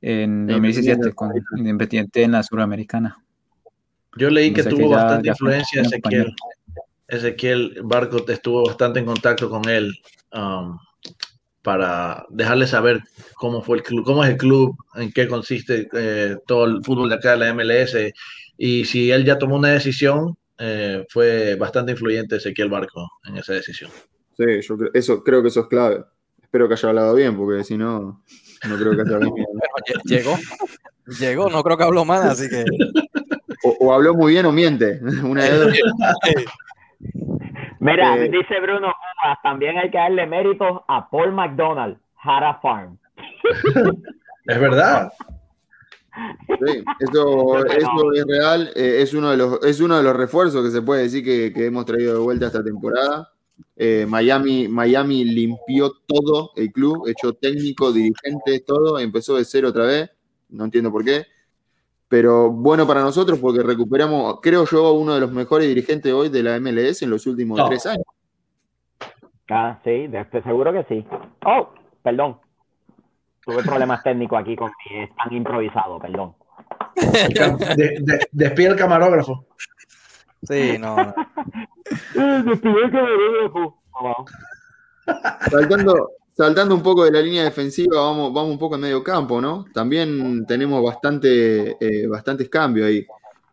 [0.02, 3.18] en 2017 con Independiente en la Suramericana.
[4.18, 6.34] Yo leí que tuvo ya- bastante ya influencia Ezequiel.
[7.08, 9.94] Ezequiel Barco estuvo bastante en contacto con él
[10.34, 10.78] um,
[11.62, 13.02] para dejarle saber
[13.36, 17.10] cómo fue el club, cómo es el club, en qué consiste eh, todo el fútbol
[17.10, 18.14] de acá de la MLS.
[18.58, 23.54] Y si él ya tomó una decisión, eh, fue bastante influyente Ezequiel Barco en esa
[23.54, 23.92] decisión.
[24.38, 26.04] Sí, yo creo, eso, creo que eso es clave.
[26.42, 28.24] Espero que haya hablado bien, porque si no,
[28.68, 29.48] no creo que haya hablado bien.
[29.88, 30.36] Lle- Llegó.
[31.20, 32.66] Llegó, no creo que habló mal, así que.
[33.64, 35.00] O, o habló muy bien o miente.
[35.24, 35.74] Una de dos.
[37.80, 42.98] Mira, Eh, dice Bruno Cubas, también hay que darle méritos a Paul McDonald, Hara Farm.
[44.50, 45.12] Es verdad.
[46.48, 48.72] Sí, eso, eso es real.
[48.76, 51.52] eh, es, uno de los, es uno de los refuerzos que se puede decir que,
[51.54, 53.30] que hemos traído de vuelta esta temporada.
[53.76, 59.86] Eh, Miami, Miami limpió todo el club, echó técnico, dirigente, todo, empezó de cero otra
[59.86, 60.10] vez.
[60.50, 61.26] No entiendo por qué.
[62.08, 66.42] Pero bueno para nosotros porque recuperamos, creo yo, uno de los mejores dirigentes hoy de
[66.42, 67.68] la MLS en los últimos No.
[67.68, 68.06] tres años.
[69.50, 71.06] Ah, sí, de- de- seguro que sí.
[71.46, 71.70] Oh,
[72.02, 72.38] perdón.
[73.46, 76.36] Tuve problemas técnicos aquí con mi es tan improvisado, perdón.
[77.78, 79.46] De- de- despide el camarógrafo.
[80.44, 80.96] Sí, no.
[84.02, 84.26] no.
[85.50, 89.40] Saltando, saltando un poco de la línea defensiva, vamos, vamos un poco en medio campo,
[89.42, 89.66] ¿no?
[89.74, 93.06] También tenemos bastante, eh, bastantes cambios ahí.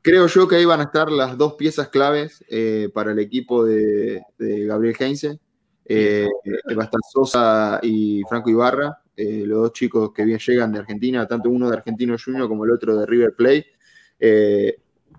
[0.03, 3.65] Creo yo que ahí van a estar las dos piezas claves eh, para el equipo
[3.65, 5.39] de, de Gabriel Heinze.
[5.87, 11.27] Eh, eh, Sosa y Franco Ibarra, eh, los dos chicos que bien llegan de Argentina,
[11.27, 13.67] tanto uno de Argentino Junior como el otro de River Plate.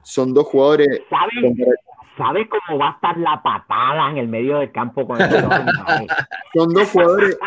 [0.04, 1.56] Son dos jugadores ¿Sabes, con,
[2.18, 6.08] ¿Sabes cómo va a estar la patada en el medio del campo con dos animales?
[6.54, 7.38] Son dos jugadores,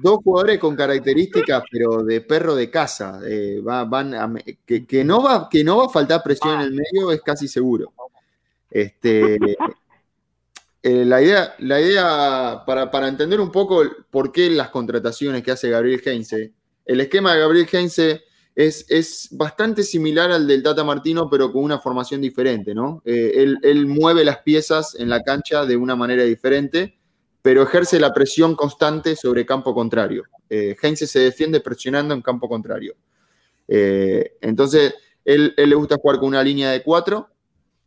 [0.00, 3.20] dos jugadores con características, pero de perro de casa.
[3.28, 4.32] Eh, va- van a
[4.66, 7.92] que, no va, que no va a faltar presión en el medio, es casi seguro.
[8.70, 9.36] Este,
[10.82, 15.42] eh, la idea, la idea para, para entender un poco el- por qué las contrataciones
[15.42, 16.52] que hace Gabriel Heinze,
[16.84, 18.22] el esquema de Gabriel Heinze
[18.54, 23.02] es, es bastante similar al del Tata Martino, pero con una formación diferente, ¿no?
[23.04, 26.98] Eh, él, él mueve las piezas en la cancha de una manera diferente
[27.42, 30.24] pero ejerce la presión constante sobre campo contrario.
[30.48, 32.94] Eh, Heinze se defiende presionando en campo contrario.
[33.66, 37.28] Eh, entonces, él, le gusta jugar con una línea de cuatro,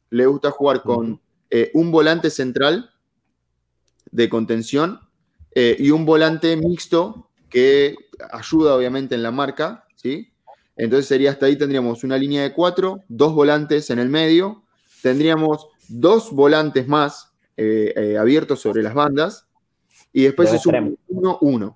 [0.09, 2.91] le gusta jugar con eh, un volante central
[4.11, 4.99] de contención
[5.57, 7.95] y un volante mixto que
[8.29, 10.33] ayuda obviamente en la marca, ¿sí?
[10.77, 14.63] Entonces sería hasta ahí tendríamos una línea de cuatro, dos volantes en el medio,
[15.01, 19.47] tendríamos dos volantes más eh, eh, abiertos sobre las bandas
[20.11, 20.93] y después es un extremos.
[21.09, 21.75] 1-1.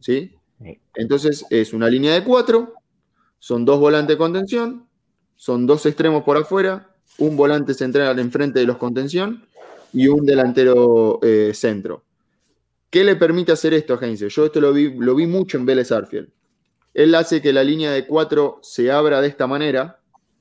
[0.00, 0.34] ¿Sí?
[0.62, 0.80] Sí.
[0.94, 2.74] Entonces es una línea de cuatro,
[3.38, 4.86] son dos volantes de contención,
[5.36, 9.44] son dos extremos por afuera, un volante central enfrente de los contención
[9.92, 12.04] y un delantero eh, centro.
[12.88, 14.28] ¿Qué le permite hacer esto a Heinze?
[14.28, 16.28] Yo esto lo vi, lo vi mucho en Vélez Arfield.
[16.94, 19.98] Él hace que la línea de cuatro se abra de esta manera,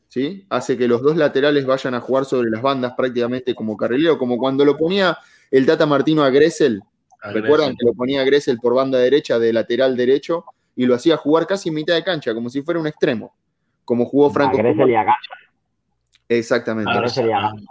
[0.10, 0.46] ¿sí?
[0.50, 4.38] Hace que los dos laterales vayan a jugar sobre las bandas prácticamente como carrilero, como
[4.38, 5.18] cuando lo ponía
[5.50, 6.82] el Tata Martino a Gressel.
[7.22, 7.78] A ¿Recuerdan Gressel.
[7.78, 11.48] que lo ponía a Gressel por banda derecha de lateral derecho y lo hacía jugar
[11.48, 13.34] casi en mitad de cancha, como si fuera un extremo?
[13.86, 14.58] Como jugó Franco.
[14.58, 15.36] A Gressel y a Gacha,
[16.28, 16.92] Exactamente.
[16.92, 17.66] a Gressel y a Gacha.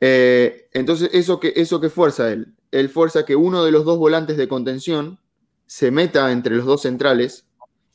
[0.00, 2.52] Eh, entonces, ¿eso que, ¿eso que fuerza él?
[2.70, 5.18] Él fuerza que uno de los dos volantes de contención
[5.66, 7.43] se meta entre los dos centrales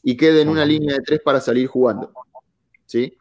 [0.01, 2.11] y quede en una línea de tres para salir jugando.
[2.85, 3.17] ¿sí?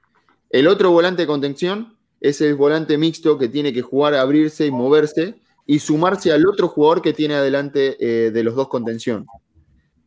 [0.51, 4.71] El otro volante de contención es el volante mixto que tiene que jugar, abrirse y
[4.71, 9.27] moverse y sumarse al otro jugador que tiene adelante eh, de los dos contención.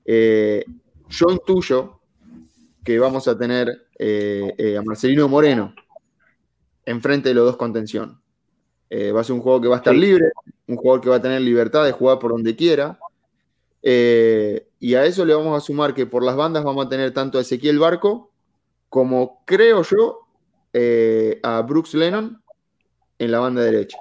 [0.05, 0.65] Eh,
[1.09, 1.99] yo intuyo
[2.83, 5.75] que vamos a tener eh, a Marcelino Moreno
[6.85, 8.19] enfrente de los dos contención.
[8.91, 10.31] Va a ser un juego que va a estar libre,
[10.67, 12.99] un jugador que va a tener libertad de jugar por donde quiera.
[13.81, 17.13] Eh, y a eso le vamos a sumar que por las bandas vamos a tener
[17.13, 18.31] tanto a Ezequiel Barco
[18.89, 20.21] como creo yo
[20.73, 22.41] eh, a Brooks Lennon
[23.19, 23.99] en la banda derecha.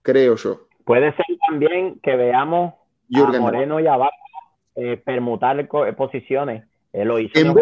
[0.00, 0.62] Creo yo.
[0.84, 2.72] Puede ser también que veamos
[3.14, 4.16] a Moreno y a Barca
[4.74, 6.64] eh, permutar eh, posiciones.
[6.94, 7.54] Eh, lo hizo en.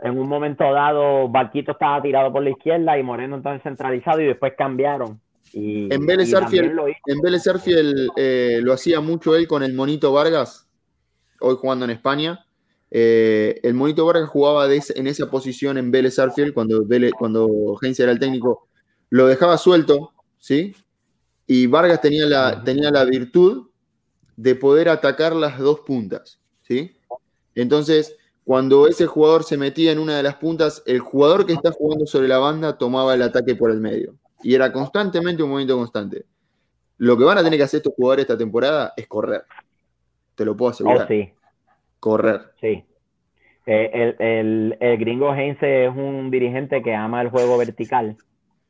[0.00, 4.26] En un momento dado, Barquito estaba tirado por la izquierda y Moreno entonces centralizado y
[4.26, 5.20] después cambiaron.
[5.52, 6.86] Y, En Vélez Arfield- lo.
[6.86, 7.42] En Vélez
[8.16, 10.66] eh, lo hacía mucho él con el Monito Vargas,
[11.40, 12.44] hoy jugando en España.
[12.90, 17.12] Eh, el Monito Vargas jugaba de ese- en esa posición en Vélez Arfield cuando, Vélez-
[17.18, 18.68] cuando Heinz era el técnico.
[19.10, 20.74] Lo dejaba suelto, ¿sí?
[21.46, 23.68] Y Vargas tenía la, tenía la virtud
[24.36, 26.96] de poder atacar las dos puntas, ¿sí?
[27.54, 31.70] Entonces, cuando ese jugador se metía en una de las puntas, el jugador que está
[31.72, 34.14] jugando sobre la banda tomaba el ataque por el medio.
[34.42, 36.24] Y era constantemente un movimiento constante.
[36.98, 39.42] Lo que van a tener que hacer estos jugadores esta temporada es correr.
[40.34, 41.08] Te lo puedo Oh, asegurar.
[41.08, 41.32] sí,
[42.00, 42.40] Correr.
[42.60, 42.84] sí.
[43.66, 48.16] Eh, el, el, el gringo Heinze es un dirigente que ama el juego vertical.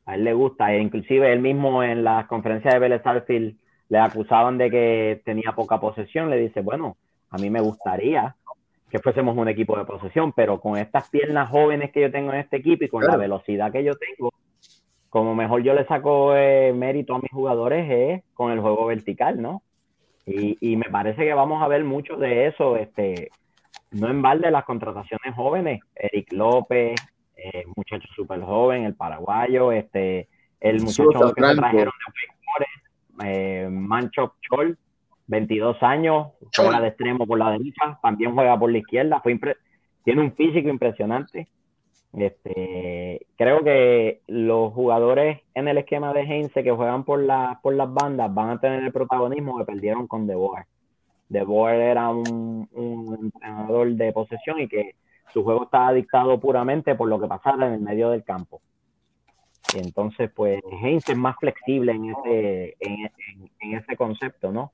[0.05, 0.73] A él le gusta.
[0.73, 3.55] E inclusive él mismo en las conferencias de Vélez Arfield
[3.89, 6.29] le acusaban de que tenía poca posesión.
[6.29, 6.97] Le dice, bueno,
[7.29, 8.35] a mí me gustaría
[8.89, 12.39] que fuésemos un equipo de posesión, pero con estas piernas jóvenes que yo tengo en
[12.39, 13.13] este equipo y con Claro.
[13.13, 14.33] la velocidad que yo tengo,
[15.09, 19.41] como mejor yo le saco eh, mérito a mis jugadores es con el juego vertical,
[19.41, 19.63] ¿no?
[20.25, 23.29] Y, y me parece que vamos a ver mucho de eso, este,
[23.91, 26.95] no en balde las contrataciones jóvenes, Eric López,
[27.35, 30.27] eh, muchacho súper joven, el paraguayo, este,
[30.59, 31.93] el muchacho que trajeron
[32.59, 32.65] de
[33.25, 34.77] eh, Mancho Chol,
[35.27, 36.65] 22 años, Chol.
[36.65, 39.39] juega de extremo por la derecha, también juega por la izquierda, fue
[40.03, 41.47] tiene un físico impresionante.
[42.13, 47.75] Este, creo que los jugadores en el esquema de Heinze que juegan por, la, por
[47.75, 50.65] las bandas van a tener el protagonismo que perdieron con De Boer.
[51.29, 52.67] De Boer era un,
[53.21, 54.95] entrenador de posesión y que
[55.31, 58.59] su juego estaba dictado puramente por lo que pasara en el medio del campo.
[59.75, 64.71] Y entonces, pues, Heinze es más flexible en ese, en, en- en ese concepto, ¿no?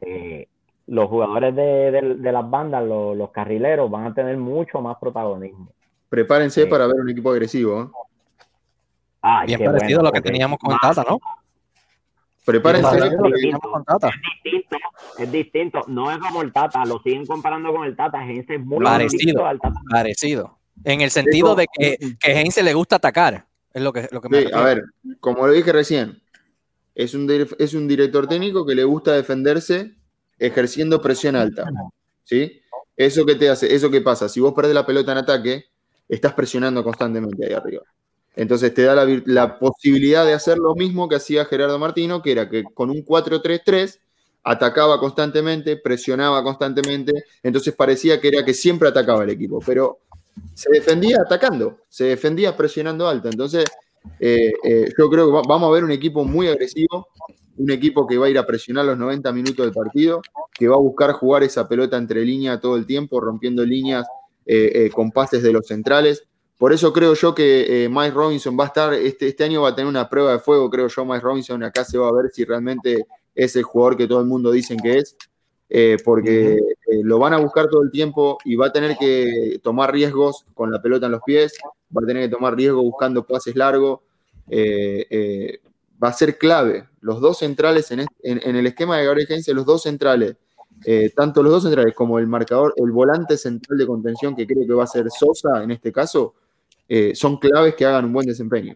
[0.00, 0.46] Eh,
[0.86, 5.72] los jugadores de, de- las bandas, los carrileros, van a tener mucho más protagonismo.
[6.08, 6.68] Prepárense Sí.
[6.68, 7.82] para ver un equipo agresivo.
[7.82, 7.88] ¿eh?
[9.20, 11.18] Ay, Bien qué parecido bueno, a lo que teníamos con Tata, ¿no?
[12.44, 12.96] Prepárense.
[12.98, 14.10] Teníamos con Tata.
[14.42, 14.76] distinto,
[15.18, 15.80] es distinto.
[15.88, 18.24] No es como el Tata, lo siguen comparando con el Tata.
[18.24, 19.18] Heinze es muy Parecido.
[19.18, 19.80] distinto al Tata.
[19.90, 20.58] Parecido.
[20.84, 23.44] En el sentido de que, que Heinze le gusta atacar.
[23.74, 24.82] Es lo que, lo que me Sí, a ver,
[25.20, 26.22] como lo dije recién,
[26.94, 29.94] es un, es un director técnico que le gusta defenderse
[30.38, 31.64] ejerciendo presión alta.
[32.24, 32.60] ¿Sí?
[32.96, 35.64] Eso que te hace, eso que pasa, si vos perdés la pelota en ataque,
[36.08, 37.82] estás presionando constantemente ahí arriba.
[38.38, 38.94] Entonces te da
[39.24, 43.04] la, posibilidad de hacer lo mismo que hacía Gerardo Martino, que era que con un
[43.04, 43.98] 4-3-3
[44.44, 49.98] atacaba constantemente, presionaba constantemente, entonces parecía que era que siempre atacaba el equipo, pero
[50.54, 53.28] se defendía atacando, se defendía presionando alto.
[53.28, 53.64] Entonces,
[54.20, 57.08] eh, eh, yo creo que va- vamos a ver un equipo muy agresivo,
[57.56, 60.22] un equipo que va a ir a presionar los 90 minutos del partido,
[60.54, 64.06] que va a buscar jugar esa pelota entre línea todo el tiempo, rompiendo líneas
[64.48, 66.24] eh, eh, con pases de los centrales.
[66.56, 69.68] Por eso creo yo que eh, Mike Robinson va a estar, este, este año va
[69.68, 72.30] a tener una prueba de fuego, creo yo, Mike Robinson, acá se va a ver
[72.32, 75.16] si realmente es el jugador que todo el mundo dicen que es,
[75.68, 79.60] eh, porque eh, lo van a buscar todo el tiempo y va a tener que
[79.62, 81.52] tomar riesgos con la pelota en los pies,
[81.96, 84.00] va a tener que tomar riesgos buscando pases largos.
[86.02, 86.88] va a ser clave.
[87.00, 90.36] Los dos centrales en, en- en el esquema de Gabriel Heinze, los dos centrales,
[90.84, 94.66] eh, tanto los dos centrales como el marcador, el volante central de contención, que creo
[94.66, 96.34] que va a ser Sosa en este caso,
[96.88, 98.74] eh, son claves que hagan un buen desempeño.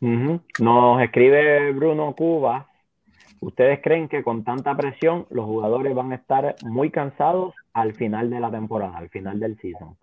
[0.00, 2.68] Nos escribe Bruno Cuba.
[3.40, 8.30] ¿Ustedes creen que con tanta presión los jugadores van a estar muy cansados al final
[8.30, 9.96] de la temporada, al final del season?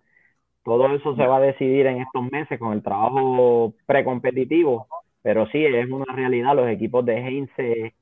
[0.62, 4.86] Todo eso se va a decidir en estos meses con el trabajo precompetitivo,
[5.20, 6.56] pero sí es una realidad.
[6.56, 7.94] Los equipos de Heinze,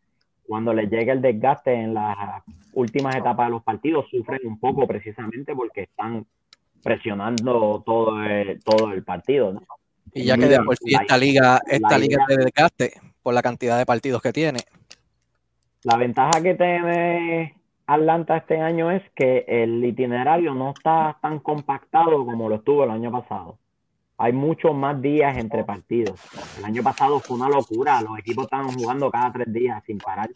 [0.52, 2.14] cuando les llega el desgaste en las
[2.74, 6.26] últimas etapas de los partidos, sufren un poco precisamente porque están
[6.82, 9.54] presionando todo el, todo el partido.
[9.54, 9.62] ¿no?
[10.12, 13.78] Y ya que de por sí esta liga, esta liga de desgaste por la cantidad
[13.78, 14.58] de partidos que tiene.
[15.84, 17.54] La ventaja que tiene
[17.86, 22.90] Atlanta este año es que el itinerario no está tan compactado como lo estuvo el
[22.90, 23.56] año pasado.
[24.22, 26.20] Hay muchos más días entre partidos.
[26.56, 28.00] El año pasado fue una locura.
[28.02, 30.30] Los equipos estaban jugando cada tres días sin parar.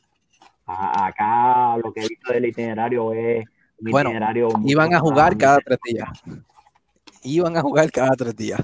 [0.66, 3.44] A- acá lo que he visto del itinerario es
[3.78, 4.48] un Bueno, itinerario.
[4.64, 6.08] Iban a jugar cada tres días.
[7.22, 8.60] Iban a jugar cada tres días.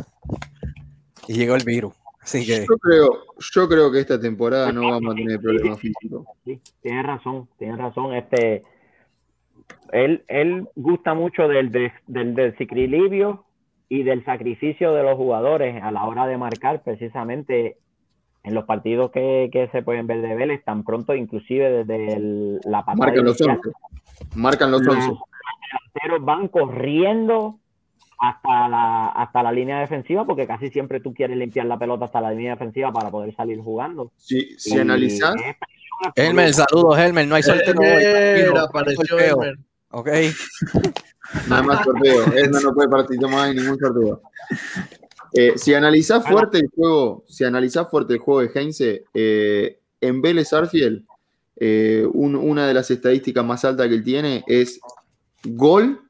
[1.28, 1.94] Y llegó el virus.
[2.20, 3.08] Así que Yo creo,
[3.38, 6.26] yo creo que esta temporada no vamos a tener problemas físicos.
[6.44, 8.12] Sí, tienes razón, tienes razón.
[8.14, 8.64] Este,
[9.92, 13.44] él, él gusta mucho del, des- del desequilibrio
[13.94, 17.76] y del sacrificio de los jugadores a la hora de marcar, precisamente
[18.42, 22.58] en los partidos que, que se pueden ver de Vélez, tan pronto, inclusive desde el-
[22.64, 23.70] la patada Marcan los inicial, 11.
[24.34, 25.12] Marcan los los 11.
[25.92, 27.58] delanteros van corriendo
[28.18, 32.22] hasta la, hasta la línea defensiva, porque casi siempre tú quieres limpiar la pelota hasta
[32.22, 34.10] la línea defensiva para poder salir jugando.
[34.16, 35.34] Si, si presión
[36.16, 37.28] Helmer, saludos, Helmer.
[37.28, 37.86] No hay sorteo hoy.
[37.86, 39.36] Elmer, tranquilo, apareció sorteo.
[39.92, 40.08] Ok.
[41.48, 42.32] nada más sorteo.
[42.34, 44.22] Él no, puede participar en ningún sorteo.
[45.34, 50.20] Eh, si analizás fuerte el juego, si analizás fuerte el juego de Heinze, eh, en
[50.20, 51.04] Vélez Arfield,
[51.56, 54.80] eh, un- una de las estadísticas más altas que él tiene es
[55.44, 56.00] gol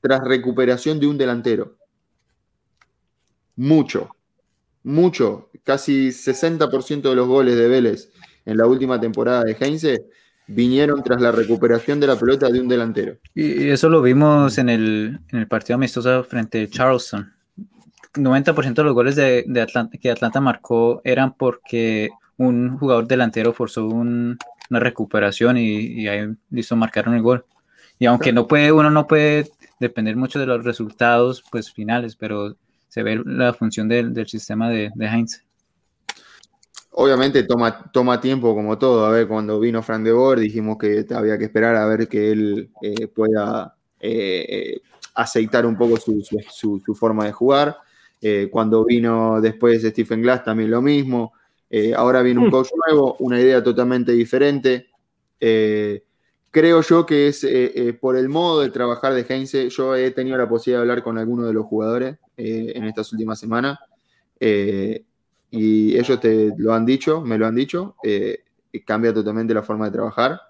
[0.00, 1.76] tras recuperación de un delantero.
[3.56, 4.08] Mucho,
[4.82, 5.50] mucho.
[5.64, 8.10] Casi 60% de los goles de Vélez
[8.46, 10.06] en la última temporada de Heinze
[10.52, 13.16] vinieron tras la recuperación de la pelota de un delantero.
[13.34, 17.32] Y eso lo vimos en el, en el partido amistoso frente a Charleston.
[18.14, 23.52] 90% de los goles de, de Atlanta, que Atlanta marcó eran porque un jugador delantero
[23.52, 24.36] forzó un-
[24.68, 27.44] una recuperación y, y ahí listo, marcaron el gol.
[27.98, 32.56] Y aunque no puede, uno no puede depender mucho de los resultados pues, finales, pero
[32.88, 35.42] se ve la función del, del sistema de, de Heinz.
[36.92, 39.06] Obviamente toma, toma tiempo como todo.
[39.06, 42.32] A ver, cuando vino Frank de Boer dijimos que había que esperar a ver que
[42.32, 44.80] él eh, pueda eh, eh,
[45.14, 47.76] aceitar un poco su, su- forma de jugar.
[48.20, 51.32] Eh, cuando vino después Stephen Glass también lo mismo.
[51.96, 54.88] Ahora viene un coach nuevo, una idea totalmente diferente.
[55.38, 57.46] Creo yo que es
[58.00, 59.68] por el modo de trabajar de Heinze.
[59.70, 63.38] Yo he tenido la posibilidad de hablar con algunos de los jugadores en estas últimas
[63.38, 63.78] semanas.
[64.40, 65.04] Eh,
[65.50, 68.44] y ellos te lo han dicho, me lo han dicho, eh,
[68.84, 70.40] cambia totalmente la forma de trabajar.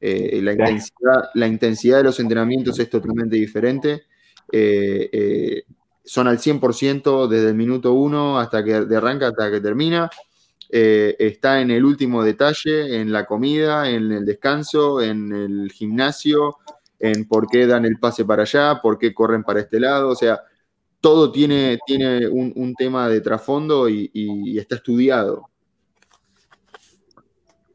[0.00, 4.04] Eh, la, intensidad, la intensidad de los entrenamientos es totalmente diferente.
[4.52, 5.62] Eh,
[6.04, 10.08] son al 100% desde el minuto uno hasta que de arranca hasta que termina.
[10.68, 16.58] Está en el último detalle, en la comida, en el descanso, en el gimnasio,
[16.98, 20.10] en por qué dan el pase para allá, por qué corren para este lado.
[20.10, 20.40] O sea,
[21.00, 25.48] todo tiene, tiene un, un tema de trasfondo y, y está estudiado.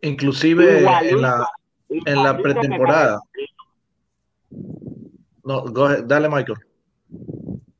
[0.01, 1.47] Inclusive en la,
[1.89, 3.21] en la pretemporada.
[5.43, 6.57] No, go ahead, dale, Michael.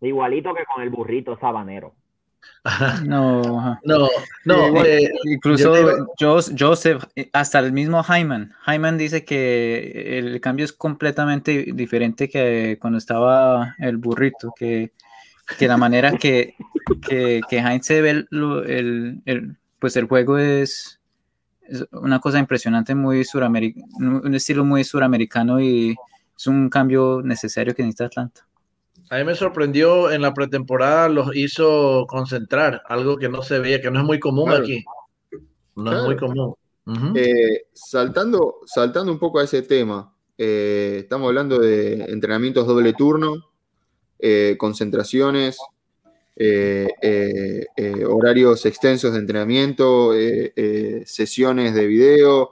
[0.02, 1.96] el- igualito que con el burrito sabanero.
[3.06, 3.78] No.
[3.84, 4.08] No,
[4.46, 4.86] no, igual.
[4.88, 5.76] eh, Incluso
[6.20, 8.54] Yo Joseph, eh, hasta el mismo Hyman.
[8.68, 14.92] Hyman dice que el cambio es completamente diferente que cuando estaba el burrito, que,
[15.58, 16.56] que la manera que,
[17.08, 21.00] que, que Heinz se ve el, lo- el- el- pues el juego es,
[21.64, 25.96] es una cosa impresionante, muy suramericano, un estilo muy suramericano y
[26.38, 28.48] es un cambio necesario que necesita Atlanta.
[29.10, 33.82] a mí me sorprendió en la pretemporada, los hizo concentrar, algo que no se veía,
[33.82, 34.64] que no es muy común Claro.
[34.64, 34.84] aquí.
[35.76, 35.97] No Claro.
[35.99, 36.56] es muy común.
[36.86, 37.14] Ujú.
[37.16, 43.36] Eh, saltando, saltando un poco a ese tema, eh, estamos hablando de entrenamientos doble turno,
[44.22, 45.57] eh, concentraciones,
[46.36, 52.51] eh, eh, eh, horarios extensos de entrenamiento, eh, eh, sesiones de video.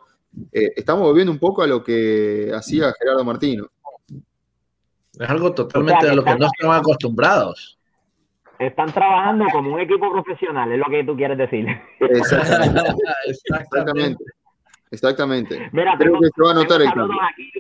[0.52, 3.68] Eh, estamos volviendo un poco a lo que hacía Gerardo Martino.
[5.20, 7.78] Es algo totalmente O sea, a lo que no estaban acostumbrados.
[8.58, 11.66] Están trabajando como un equipo profesional, es lo que tú quieres decir.
[12.00, 12.82] Exactamente.
[13.28, 14.24] Exactamente.
[14.92, 15.70] Exactamente.
[15.72, 17.18] Mira, Creo tengo- que se va a notar el cambio.
[17.32, 17.52] aquí.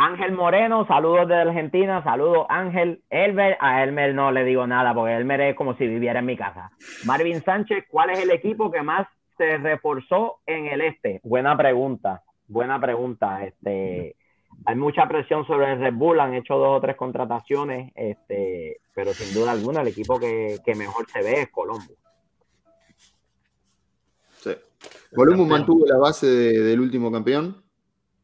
[0.00, 3.02] Ángel Moreno, saludos de Argentina, saludos Ángel.
[3.10, 6.36] Elmer, a Elmer no le digo nada porque Elmer es como si viviera en mi
[6.36, 6.70] casa.
[7.04, 11.20] Marvin Sánchez, ¿cuál es el equipo que más se reforzó en el este?
[11.24, 13.44] Buena pregunta, buena pregunta.
[13.44, 14.14] Este,
[14.66, 19.12] hay mucha presión sobre el Red Bull, han hecho dos o tres contrataciones, este, pero
[19.12, 21.92] sin duda alguna el equipo que, que mejor se ve es Colombo.
[24.36, 24.52] Sí.
[25.12, 27.64] Columbus mantuvo la base de- del último campeón,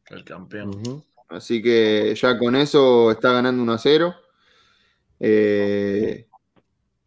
[0.09, 0.71] El campeón.
[1.29, 4.15] Así que ya con eso está ganando 1 a 0.
[5.19, 6.27] Eh,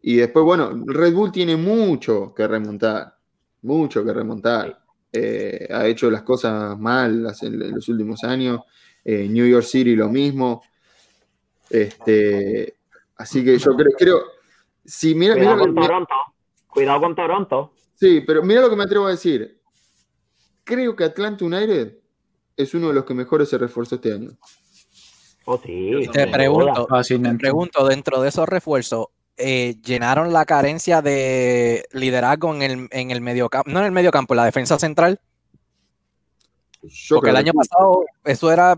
[0.01, 3.15] y después, bueno, Red Bull tiene mucho que remontar,
[3.61, 4.81] mucho que remontar.
[5.11, 8.61] Eh, ha hecho las cosas mal en, los últimos años.
[9.03, 10.61] Eh, New York City lo mismo.
[11.69, 12.75] Este,
[13.15, 14.23] así que yo creo, creo
[14.85, 16.15] si mira, mira Cuidado lo con que- Toronto,
[16.67, 17.73] cuidado con Toronto.
[17.93, 19.59] Sí, pero mira lo que me atrevo a decir.
[20.63, 21.97] Creo que Atlanta United
[22.59, 24.31] es uno de los que mejores se reforzó este año.
[25.45, 25.91] Oh, sí.
[26.11, 29.07] Te pregunto, te pregunto, dentro de esos refuerzos,
[29.37, 34.33] eh, ¿llenaron la carencia de liderazgo en el, en el mediocampo, no en el mediocampo,
[34.33, 35.19] en la defensa central?
[36.83, 38.77] Yo Porque el año que- pasado eso era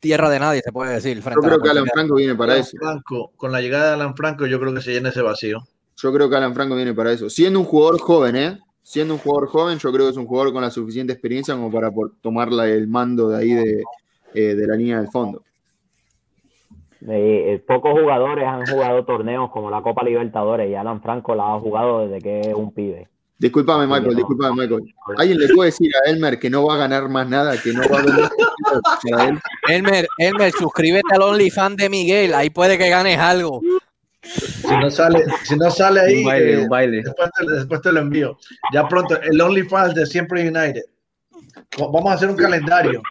[0.00, 1.20] tierra de nadie, se puede decir.
[1.20, 1.86] Yo creo que Alan.
[1.92, 2.76] Franco viene para Alan eso.
[2.78, 5.66] Franco, con la llegada de Alan Franco, yo creo que se llena ese vacío.
[5.96, 7.28] Yo creo que Alan Franco viene para eso.
[7.28, 8.58] Siendo un jugador joven, ¿eh?
[8.90, 11.70] Siendo un jugador joven, yo creo que es un jugador con la suficiente experiencia como
[11.70, 13.82] para por- tomar la- el mando de ahí de,
[14.32, 15.42] eh, de la línea del fondo.
[17.06, 21.54] Eh, eh, pocos jugadores han jugado torneos como la Copa Libertadores y Alan Franco la
[21.54, 23.06] ha jugado desde que es un pibe.
[23.38, 24.16] Disculpame, Michael, no.
[24.16, 24.94] disculpame, Michael.
[25.18, 27.82] ¿Alguien le puede decir a Elmer que no va a ganar más nada, que no
[27.82, 27.98] va
[29.18, 29.38] a él?
[29.68, 33.60] Elmer, Elmer, suscríbete al OnlyFans de Miguel, ahí puede que ganes algo.
[34.22, 37.02] Si no sale, si no sale ahí, Un baile, eh, un baile.
[37.02, 38.38] después, te, después te lo envío.
[38.72, 40.82] Ya pronto, el OnlyFans de Siempre United.
[41.78, 43.02] Vamos a hacer un calendario.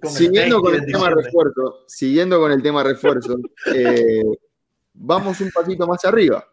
[0.00, 3.38] con Siguiendo con el tema refuerzo, siguiendo con el tema refuerzo,
[3.74, 4.22] eh,
[4.94, 6.44] vamos un pasito más arriba,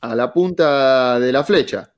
[0.00, 1.92] a la punta de la flecha.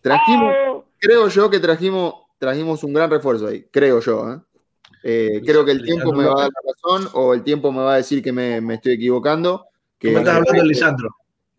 [0.00, 0.54] Trajimos,
[0.98, 4.32] creo yo que trajimos, trajimos un gran refuerzo ahí, creo yo.
[4.32, 4.40] ¿eh?
[5.02, 7.82] Eh, creo que el tiempo me va a dar la razón o el tiempo me
[7.82, 9.66] va a decir que me, me estoy equivocando.
[9.98, 11.08] ¿Tú Que me estás hablando de Lisandro?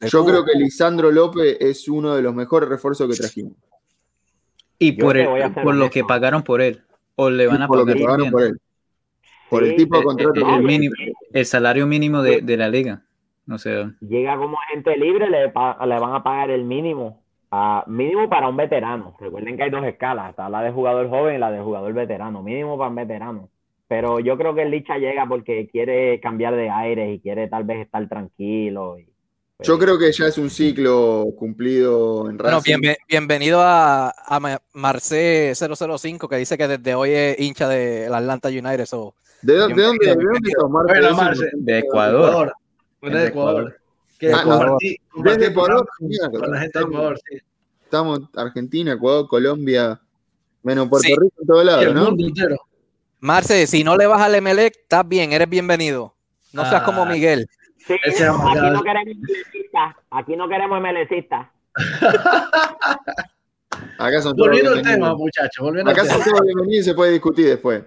[0.02, 3.54] Yo creo que Lisandro López es uno de los mejores refuerzos que trajimos.
[4.80, 6.84] Y Yo por, el- por lo que pagaron por él.
[7.16, 8.32] O le van a por lo que pagar pagaron bien.
[8.32, 8.58] por él.
[9.50, 10.96] Por Sí, el tipo de eh, contrato el, que el él- mínimo-
[11.34, 13.02] el salario mínimo de, de la liga.
[13.48, 13.88] No sé.
[14.02, 17.24] Llega como agente libre, le, van a pagar el mínimo.
[17.88, 19.16] mínimo para un veterano.
[19.20, 20.30] Recuerden que hay dos escalas.
[20.30, 22.44] Está la de jugador joven y la de jugador veterano.
[22.44, 23.50] Mínimo para un veterano.
[23.88, 27.64] Pero yo creo que el Licha llega porque quiere cambiar de aire y quiere tal
[27.64, 29.00] vez estar tranquilo.
[29.00, 29.06] y,
[29.56, 32.74] pues, Yo creo que ya es un ciclo cumplido en Bueno, Racing.
[32.82, 38.14] bienve- bienvenido a, a Ma- Marce 005, que dice que desde hoy es hincha del
[38.14, 38.86] Atlanta United.
[38.86, 41.00] so, ¿De, dónde- de dónde, de dónde Marce?
[41.02, 41.50] Bueno, Marce.
[41.54, 42.54] De Ecuador.
[43.00, 43.62] Bueno, de de Ecuador.
[43.62, 43.80] Ecuador.
[44.20, 44.50] Que Ah, no.
[44.58, 46.10] compartí, compartí Desde Ecuador, con,
[46.42, 47.38] con la gente de estamos- Ecuador, sí.
[47.84, 50.02] Estamos Argentina, Ecuador, Colombia,
[50.64, 51.14] menos Puerto Sí.
[51.16, 52.06] Rico en todos Y lados, el ¿no?
[52.06, 52.58] mundo entero.
[53.20, 56.16] Marce, si no le vas al Emelec, estás bien, eres bienvenido.
[56.54, 56.86] No seas Ah.
[56.86, 57.48] como Miguel.
[57.78, 58.36] Sí, Ese es aquí
[58.70, 59.96] no queremos MLCistas.
[60.10, 60.80] Aquí no queremos
[64.24, 66.26] todos Volviendo al tema, muchachos, volviendo al Acá son tema.
[66.26, 67.84] todos bienvenidos y se puede discutir después.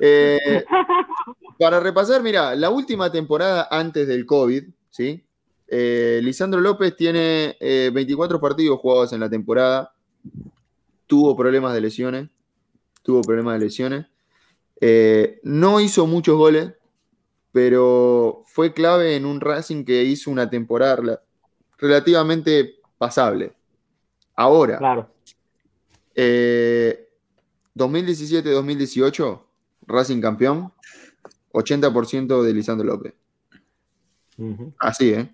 [0.00, 0.64] Eh,
[1.58, 5.24] para repasar, mira, la última temporada antes del COVID, ¿sí?
[5.68, 9.92] Eh, Lisandro López tiene eh, 24 partidos jugados en la temporada.
[11.06, 12.28] Tuvo problemas de lesiones.
[13.02, 14.06] Tuvo problemas de lesiones.
[14.80, 16.72] Eh, no hizo muchos goles,
[17.52, 21.20] pero fue clave en un Racing que hizo una temporada rela-
[21.78, 23.52] relativamente pasable.
[24.36, 25.08] Ahora, Claro.
[26.16, 27.08] eh,
[27.74, 29.40] 2017-2018,
[29.86, 30.72] Racing campeón,
[31.52, 33.14] 80% de Lisandro López.
[34.80, 35.28] Así, ¿eh?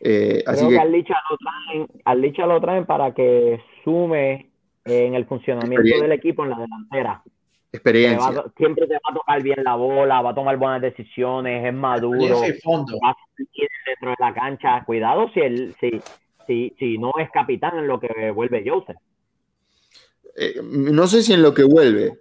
[0.00, 4.50] Eh, así que, que, al Licha lo traen, al Licha lo traen para que sume
[4.84, 7.22] en el funcionamiento del equipo en la delantera.
[7.82, 8.44] Te va a experiencia.
[8.56, 12.42] siempre te va a tocar bien la bola, va a tomar buenas decisiones, es maduro,
[12.62, 12.98] fondo.
[13.04, 14.84] va a seguir dentro de la cancha.
[14.84, 16.00] Cuidado si él, si,
[16.46, 18.96] si, si no es capitán en lo que vuelve Joseph.
[20.36, 22.20] Eh, no sé si en lo que vuelve.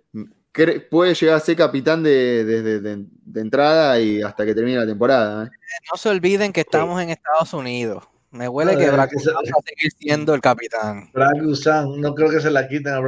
[0.90, 4.86] Puede llegar a ser capitán de, desde de, de entrada y hasta que termine la
[4.86, 5.46] temporada.
[5.46, 5.50] ¿eh?
[5.92, 8.08] No se olviden que estamos en Estados Unidos.
[8.36, 11.10] Me huele No, que es Braco que se- va a seguir siendo el capitán.
[11.42, 13.00] Guzan, no creo que se la quiten a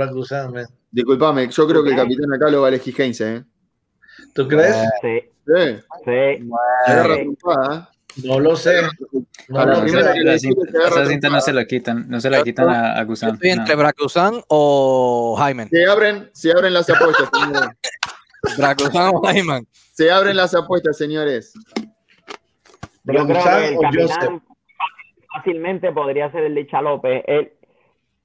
[0.53, 0.65] man.
[0.91, 3.35] Disculpame, yo creo que el capitán acá lo va a elegir Heinze.
[3.35, 3.43] ¿eh?
[4.33, 4.75] ¿Tú crees?
[5.01, 6.47] Sí, Sí, sí.
[6.85, 7.89] trompada,
[8.23, 8.81] No lo sé.
[9.49, 10.39] No sé.
[10.39, 13.33] cinta, esa cinta no se la quitan, no se la quitan a, a Yo Gusán.
[13.35, 13.61] estoy no.
[13.61, 15.63] entre Bracuzán o Jaime.
[15.63, 15.69] ¿eh?
[15.71, 17.69] Se abren, se abren las apuestas, señores.
[18.57, 19.63] Bracuzán o Jaime.
[19.93, 21.53] Se abren las apuestas, señores.
[23.03, 24.41] Yo creo Brad que el Guzan o Joseph.
[25.37, 27.23] Fácilmente podría ser el Licha López.
[27.27, 27.53] Él,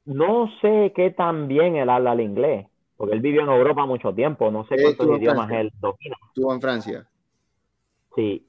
[0.05, 4.15] no sé qué tan bien él habla el inglés, porque él vivió en Europa mucho
[4.15, 5.61] tiempo, no sé cuántos idiomas Francia.
[5.61, 6.17] él domina.
[6.29, 7.09] Estuvo en Francia.
[8.15, 8.47] Sí,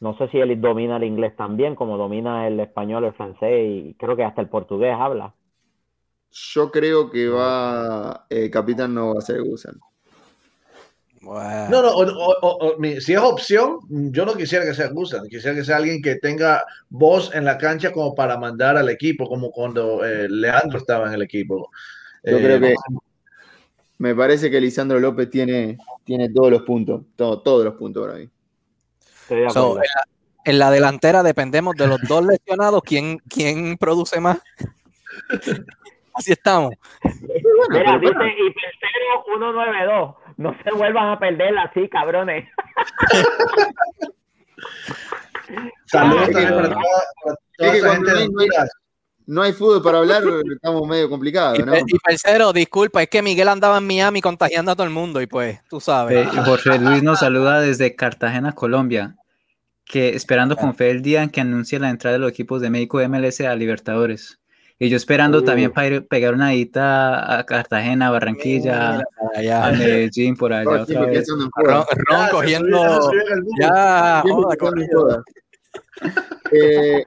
[0.00, 3.68] no sé si él domina el inglés tan bien como domina el español, el francés
[3.68, 5.34] y creo que hasta el portugués habla.
[6.30, 8.26] Yo creo que va.
[8.28, 9.78] eh, capitán no va a ser Gusan.
[11.24, 14.88] No, no, o- o- o- o- mi- si es opción, yo no quisiera que sea
[14.88, 18.88] Gusan, quisiera que sea alguien que tenga voz en la cancha como para mandar al
[18.88, 21.70] equipo, como cuando eh, Leandro estaba en el equipo.
[22.24, 22.74] Yo Eh, creo que.
[23.98, 27.02] Me parece que Lisandro López tiene, tiene todos los puntos.
[27.16, 28.28] todo- todos los puntos para mí.
[29.50, 30.04] So, en, la,
[30.44, 32.82] en la delantera dependemos de los dos lesionados.
[32.84, 34.38] ¿Quién, quién produce más?
[36.14, 36.72] Así estamos.
[37.02, 37.18] Mira,
[37.70, 40.14] pero dice, y tercero 192.
[40.36, 42.48] No se vuelvan a perder así, cabrones.
[45.86, 46.80] Saludos también para toda,
[47.24, 48.70] para toda esa gente de no hay- no hay- Honduras.
[49.26, 50.22] No hay fútbol para hablar,
[50.54, 51.74] estamos medio complicados, Y, ¿no?
[51.78, 55.26] y tercero, disculpa, es que Miguel andaba en Miami contagiando a todo el mundo y
[55.26, 56.28] pues, tú sabes.
[56.44, 59.16] Jorge Luis nos saluda desde Cartagena, Colombia,
[59.86, 62.68] que esperando con fe el día en que anuncie la entrada de los equipos de
[62.68, 64.38] México MLS a Libertadores.
[64.84, 65.42] Y yo esperando Uh.
[65.42, 69.02] también para ir, pegar una ida a Cartagena, Barranquilla,
[69.38, 69.78] Mira, a allá.
[69.78, 71.26] Medellín, por allá otra vez.
[71.56, 71.84] Ron,
[72.30, 73.10] cogiendo.
[73.58, 75.24] Ya, joda.
[76.50, 77.06] Eh,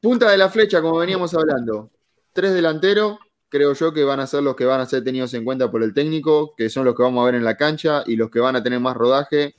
[0.00, 1.90] punta de la flecha, como veníamos hablando.
[2.32, 5.44] Tres delanteros, creo yo que van a ser los que van a ser tenidos en
[5.44, 8.14] cuenta por el técnico, que son los que vamos a ver en la cancha y
[8.14, 9.56] los que van a tener más rodaje.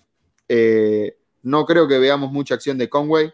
[0.47, 3.33] Eh, no creo que veamos mucha acción de Conway,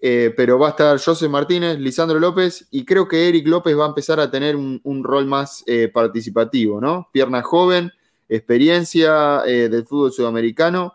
[0.00, 3.86] eh, pero va a estar José Martínez, Lisandro López y creo que Eric López va
[3.86, 7.08] a empezar a tener un, rol más eh, participativo, ¿no?
[7.12, 7.92] Pierna joven,
[8.28, 10.94] experiencia eh, del fútbol sudamericano,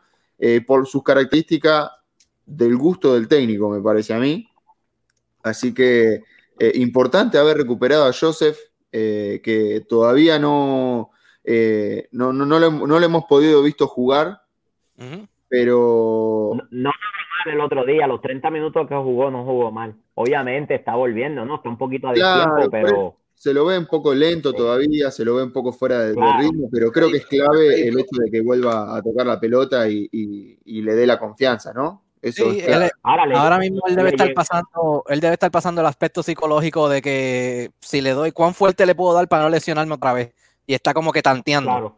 [0.68, 1.90] por sus características
[2.46, 4.50] del gusto del técnico, me parece a mí.
[5.42, 6.22] Así que
[6.74, 8.58] importante haber recuperado a Joseph,
[8.92, 11.12] que todavía no,
[11.46, 14.42] no, no, no, le, hemos podido visto jugar,
[14.98, 15.28] Ujú.
[15.54, 19.72] Pero No, no jugó mal el otro día, los 30 minutos que jugó no jugó
[19.72, 19.94] mal.
[20.16, 21.56] Obviamente está volviendo, ¿no?
[21.58, 24.58] Está un poquito a Claro, tiempo, pero se lo ve un poco lento Sí.
[24.58, 28.00] todavía, se lo ve un poco fuera de, ritmo, pero creo que es clave el
[28.00, 31.72] hecho de que vuelva a tocar la pelota y, y- y le dé la confianza,
[31.74, 32.02] ¿no?
[32.22, 32.86] Eso Sí, es clave.
[32.86, 35.88] él- ahora, le- ahora mismo él debe estar llega- pasando, él debe estar pasando el
[35.88, 39.94] aspecto psicológico de que si le doy, cuán fuerte le puedo dar para no lesionarme
[39.94, 40.34] otra vez.
[40.66, 41.70] Y está como que tanteando.
[41.70, 41.98] Claro.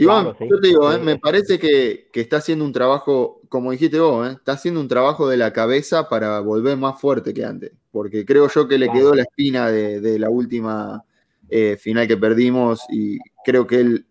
[0.00, 0.46] Iván, Claro, sí.
[0.48, 0.98] yo te digo, ¿eh?
[0.98, 4.32] Me parece que, que está haciendo un trabajo, como dijiste vos, ¿eh?
[4.32, 8.48] está haciendo un trabajo de la cabeza para volver más fuerte que antes, porque creo
[8.48, 9.00] yo que le Claro.
[9.00, 11.04] quedó la espina de, de la última
[11.48, 14.06] eh, final que perdimos y creo que él,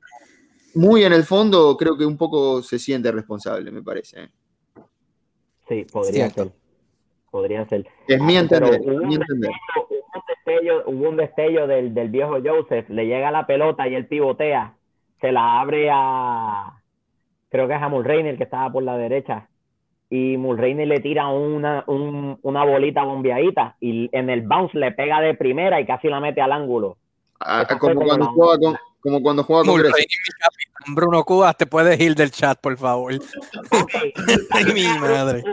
[0.76, 4.30] muy en el fondo, creo que un poco se siente responsable, me parece.
[5.70, 6.44] Sí, podría Cierto.
[6.44, 6.52] ser.
[7.32, 7.88] Podría ser.
[8.08, 9.52] Es mi Ah, pero entender, hubo mi un entender.
[9.78, 13.96] Hubo un destello, hubo un destello del, del viejo Joseph, le llega la pelota y
[13.96, 14.77] él pivotea,
[15.22, 16.74] se la abre a,
[17.49, 19.47] creo que es a Mulreiner que estaba por la derecha,
[20.09, 25.20] y Mulreiner le tira una, un- una bolita bombeadita y en el bounce le pega
[25.20, 26.97] de primera y casi la mete al ángulo.
[27.39, 32.15] Ah, como, como cuando jugaba con, como cuando con capitán Bruno Cubas, te puedes ir
[32.15, 33.13] del chat, por favor.
[34.51, 35.43] Ay, mi madre.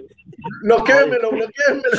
[0.62, 1.98] Bloquéenmelo, bloquéenmelo.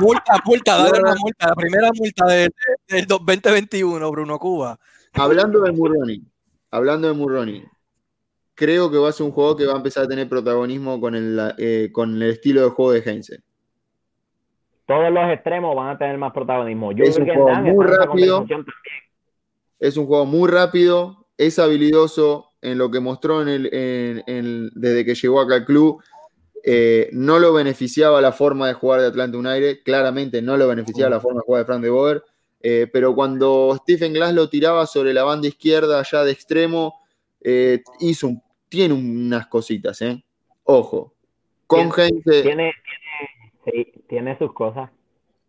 [0.00, 1.48] Multa, multa, dale una multa.
[1.48, 2.50] La primera multa del,
[2.88, 4.78] del 2021, Bruno Cuba.
[5.18, 6.22] Hablando de Murroni,
[6.70, 7.64] hablando de Murroni,
[8.54, 11.14] creo que va a ser un juego que va a empezar a tener protagonismo con
[11.14, 13.40] el, eh, con el estilo de juego de Heinze.
[14.86, 16.92] Todos los extremos van a tener más protagonismo.
[16.92, 18.46] Es un juego muy rápido.
[19.78, 24.70] Es un juego muy rápido, es habilidoso en lo que mostró en el, en- en-
[24.74, 26.02] desde que llegó acá al club.
[26.64, 31.10] Eh, no lo beneficiaba la forma de jugar de Atlanta United, claramente no lo beneficiaba
[31.10, 32.24] la forma de jugar de Frank de Boer.
[32.60, 37.00] Eh, pero cuando Stephen Glass lo tiraba sobre la banda izquierda, allá de extremo,
[37.40, 40.22] eh, hizo un- tiene unas cositas, ¿eh?
[40.64, 41.14] Ojo.
[41.66, 42.72] Con Heinze, Tiene,
[43.64, 44.90] tiene, sí, tiene sus cosas.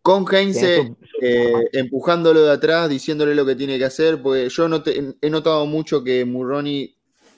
[0.02, 4.68] con Tiene Heinze eh, empujándolo de atrás, diciéndole lo que tiene que hacer, porque yo
[4.68, 6.94] noté- he notado mucho que Murroni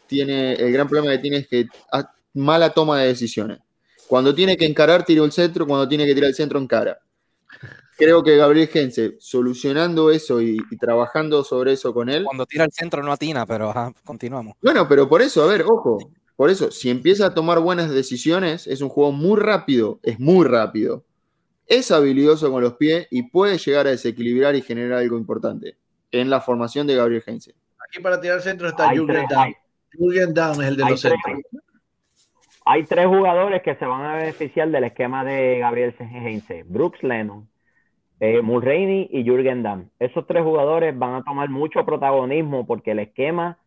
[0.06, 3.58] tiene, el gran problema que tiene es que ha- mala toma de decisiones.
[4.06, 6.98] Cuando tiene que encarar, tira el centro, cuando tiene que tirar el centro, encara.
[7.96, 12.64] Creo que Gabriel Gense, solucionando eso y, y trabajando sobre eso con él, Cuando tira
[12.64, 14.54] el centro no atina, pero ajá, continuamos.
[14.62, 15.98] bueno, pero por eso, a ver, ojo,
[16.36, 20.46] por eso, si empieza a tomar buenas decisiones, es un juego muy rápido, es muy
[20.46, 21.04] rápido,
[21.66, 25.76] es habilidoso con los pies y puede llegar a desequilibrar y generar algo importante
[26.10, 27.54] en la formación de Gabriel Heinze.
[27.88, 29.26] Aquí para tirar centro está Hay Jürgen
[29.92, 31.62] Jürgen Damm es el de hay los tres- centros.
[32.64, 36.62] Hay tres jugadores que se van a beneficiar del esquema de Gabriel Heinze.
[36.64, 37.48] Brooks Lennon,
[38.24, 39.88] eh, Mulroney y Jürgen Damm.
[39.98, 43.58] Esos tres jugadores van a tomar mucho protagonismo porque el esquema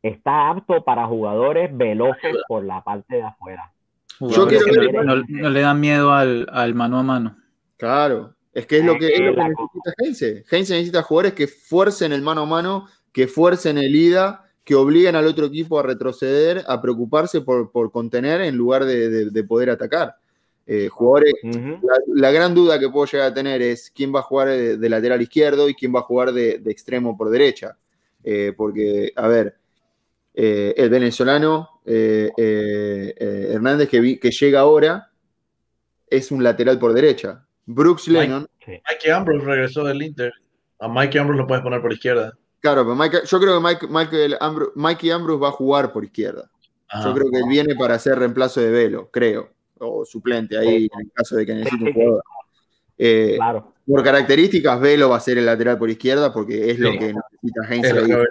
[0.00, 3.72] está apto para jugadores veloces por la parte de afuera.
[4.20, 7.36] Yo quiero ver- no, no le dan miedo al, al mano a mano.
[7.76, 10.44] Claro, es que es lo que, es lo que La- necesita Heinze.
[10.50, 15.16] Heinze necesita jugadores que fuercen el mano a mano, que fuercen el ida, que obliguen
[15.16, 19.44] al otro equipo a retroceder, a preocuparse por, por contener en lugar de, de- de
[19.44, 20.14] poder atacar.
[20.72, 24.22] Eh, jugadores, la, la gran duda que puedo llegar a tener es quién va a
[24.22, 27.76] jugar de, de lateral izquierdo y quién va a jugar de, de extremo por derecha.
[28.22, 29.56] Eh, porque, a ver,
[30.32, 35.10] eh, el venezolano eh, eh, eh, Hernández que, vi- que llega ahora
[36.08, 37.44] es un lateral por derecha.
[37.66, 38.20] Brooks Mike.
[38.20, 40.32] Lennon, Mikey Ambrose regresó del Inter.
[40.78, 42.32] A Mikey Ambrose lo puedes poner por izquierda.
[42.60, 46.04] claro, pero Mike- yo creo que Mike, Michael Ambro- Mikey Ambrose va a jugar por
[46.04, 46.48] izquierda.
[46.88, 47.08] Ajá.
[47.08, 49.50] Yo creo que él viene para hacer reemplazo de Velo, creo,
[49.88, 52.22] o suplente ahí en el caso de que necesite un jugador.
[52.98, 53.72] Eh, Claro.
[53.86, 56.98] Por características, Velo va a ser el lateral por izquierda porque es lo Sí.
[56.98, 58.24] que necesita.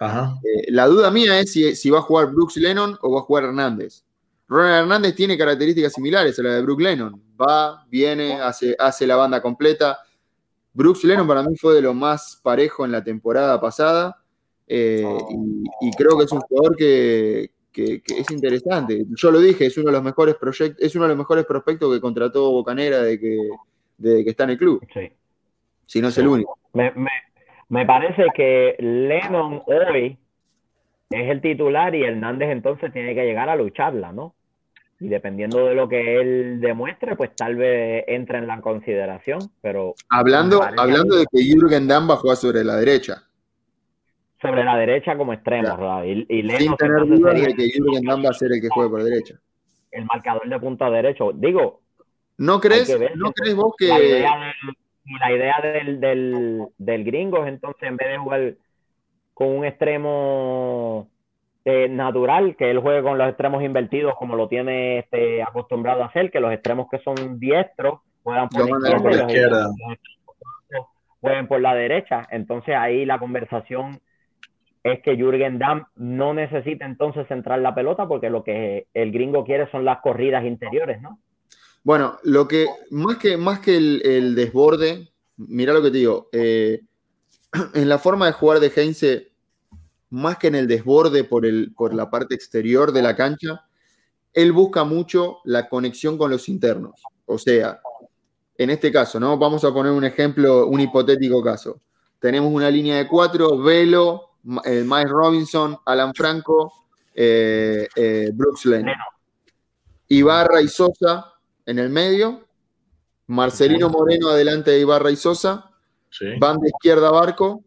[0.00, 0.34] Ajá.
[0.44, 3.22] Eh, la duda mía es si, si va a jugar Brooks Lennon o va a
[3.22, 4.04] jugar Hernández.
[4.48, 7.22] Ronald Hernández tiene características similares a la de Brooks Lennon.
[7.40, 9.98] Va, viene, hace, hace la banda completa.
[10.74, 14.20] Brooks Lennon para mí fue de lo más parejo en la temporada pasada.
[14.66, 19.04] eh, y, y creo que es un jugador que, que- que es interesante.
[19.16, 21.94] Yo lo dije, es uno de los mejores proyectos, es uno de los mejores prospectos
[21.94, 23.36] que contrató Bocanera de que,
[23.98, 24.84] de que está en el club.
[24.92, 25.12] Sí.
[25.86, 26.58] Si no es el único.
[26.74, 27.10] Me, me,
[27.68, 30.18] me parece que Lennon hoy
[31.10, 34.34] es el titular y Hernández entonces tiene que llegar a lucharla, ¿no?
[35.00, 39.94] Y dependiendo de lo que él demuestre, pues tal vez entre en la consideración, pero
[40.10, 43.22] Hablando, hablando de que Jürgen Damm jugar sobre la derecha.
[44.40, 46.04] Sobre la derecha como extremo.
[46.04, 49.02] Y, y Sin Lennon tener de que Jürgen va a ser el que juegue por
[49.02, 49.34] derecha.
[49.90, 51.32] el marcador de punta derecho.
[51.34, 51.80] Digo,
[52.36, 54.76] ¿No crees, ver ¿no crees vos la que idea del,
[55.20, 58.54] la idea del, del, del gringo es entonces en vez de jugar
[59.34, 61.08] con un extremo
[61.64, 66.06] eh, natural, que él juegue con los extremos invertidos como lo tiene este, acostumbrado a
[66.06, 69.70] hacer, que los extremos que son diestros juegan por la izquierda, por la izquierda.
[71.20, 72.26] jueguen por la derecha.
[72.30, 74.00] Entonces ahí la conversación
[74.90, 79.44] es que Jürgen Damm no necesita entonces centrar la pelota porque lo que el gringo
[79.44, 81.18] quiere son las corridas interiores, ¿no?
[81.84, 86.82] Bueno, lo que más que, más que el, desborde, mira lo que te digo, eh,
[87.74, 89.32] en la forma de jugar de Heinze,
[90.10, 93.64] más que en el desborde por, el, por la parte exterior de la cancha,
[94.32, 97.00] él busca mucho la conexión con los internos.
[97.26, 97.80] O sea,
[98.56, 99.38] en este caso, ¿no?
[99.38, 101.80] Vamos a poner un ejemplo, un hipotético caso.
[102.18, 104.27] Tenemos una línea de cuatro, Velo,
[104.64, 106.72] eh, Mike Robinson, Alan Franco,
[107.14, 108.94] eh, eh, Brooks Lennon.
[110.08, 111.32] Ibarra y Sosa
[111.66, 112.46] en el medio,
[113.26, 115.64] Marcelino Moreno adelante de Ibarra y Sosa,
[116.10, 116.24] Sí.
[116.40, 117.62] banda izquierda Barco,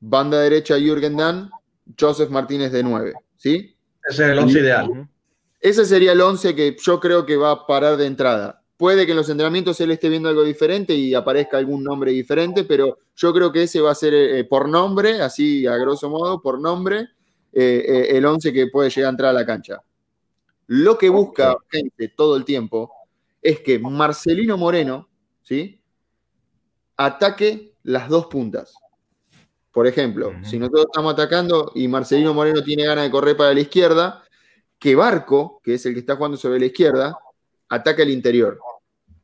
[0.00, 1.50] banda derecha Jürgen Damm,
[1.98, 3.76] Joseph Martínez de 9, ¿sí?
[4.08, 4.88] Ese es el once ideal.
[4.88, 5.08] Ujú.
[5.60, 8.61] Ese sería el 11 que yo creo que va a parar de entrada.
[8.82, 12.64] Puede que en los entrenamientos él esté viendo algo diferente y aparezca algún nombre diferente,
[12.64, 16.42] pero yo creo que ese va a ser eh, por nombre, así a grosso modo,
[16.42, 17.10] por nombre,
[17.52, 19.80] eh, eh, el 11 que puede llegar a entrar a la cancha.
[20.66, 22.90] Lo que busca gente todo el tiempo
[23.40, 25.08] es que Marcelino Moreno,
[25.44, 25.80] ¿sí?
[26.96, 28.74] Ataque las dos puntas.
[29.70, 33.60] Por ejemplo, si nosotros estamos atacando y Marcelino Moreno tiene ganas de correr para la
[33.60, 34.24] izquierda,
[34.76, 37.16] que Barco, que es el que está jugando sobre la izquierda,
[37.68, 38.58] ataca el interior.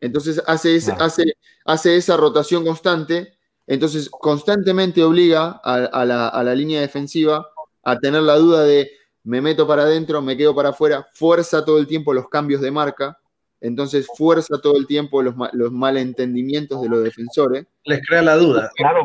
[0.00, 1.24] Entonces hace, ese- hace,
[1.64, 3.34] hace esa rotación constante,
[3.66, 7.48] entonces constantemente obliga a, a la, a la línea defensiva
[7.82, 8.90] a tener la duda de
[9.24, 12.70] me meto para adentro, me quedo para afuera, fuerza todo el tiempo los cambios de
[12.70, 13.18] marca,
[13.60, 17.66] entonces fuerza todo el tiempo los, ma- los malentendimientos de los defensores.
[17.84, 18.70] Les crea la duda.
[18.76, 19.02] Claro,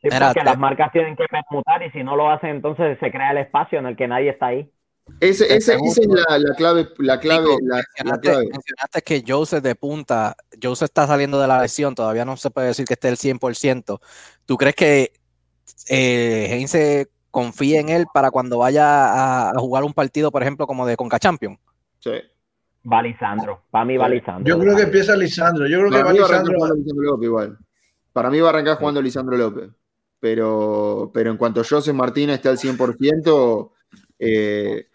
[0.00, 3.32] sí, porque las marcas tienen que permutar y si no lo hacen, entonces se crea
[3.32, 4.70] el espacio en el que nadie está ahí.
[5.20, 8.48] Ese- esa, es la, la clave, la clave, Nico, la- clave.
[8.50, 12.68] mencionaste que Joseph de punta, Joseph está saliendo de la lesión, todavía no se puede
[12.68, 14.00] decir que esté el 100%.
[14.46, 15.12] ¿Tú crees que
[15.88, 20.66] eh, Heinze confía en él para cuando vaya a, a jugar un partido, por ejemplo,
[20.66, 21.58] como de Conca Champion?
[22.00, 22.12] Sí.
[22.90, 24.44] Va Lisandro, para mí va Lisandro.
[24.46, 25.66] Yo creo que empieza Lisandro.
[25.66, 26.58] Yo creo que Para va mí va a arrancar Lisandro.
[26.58, 27.58] jugando Lisandro López igual.
[28.12, 29.70] Para mí va a arrancar jugando Lisandro López.
[30.20, 33.70] Pero, pero en cuanto José Martínez esté al 100%,
[34.18, 34.88] eh,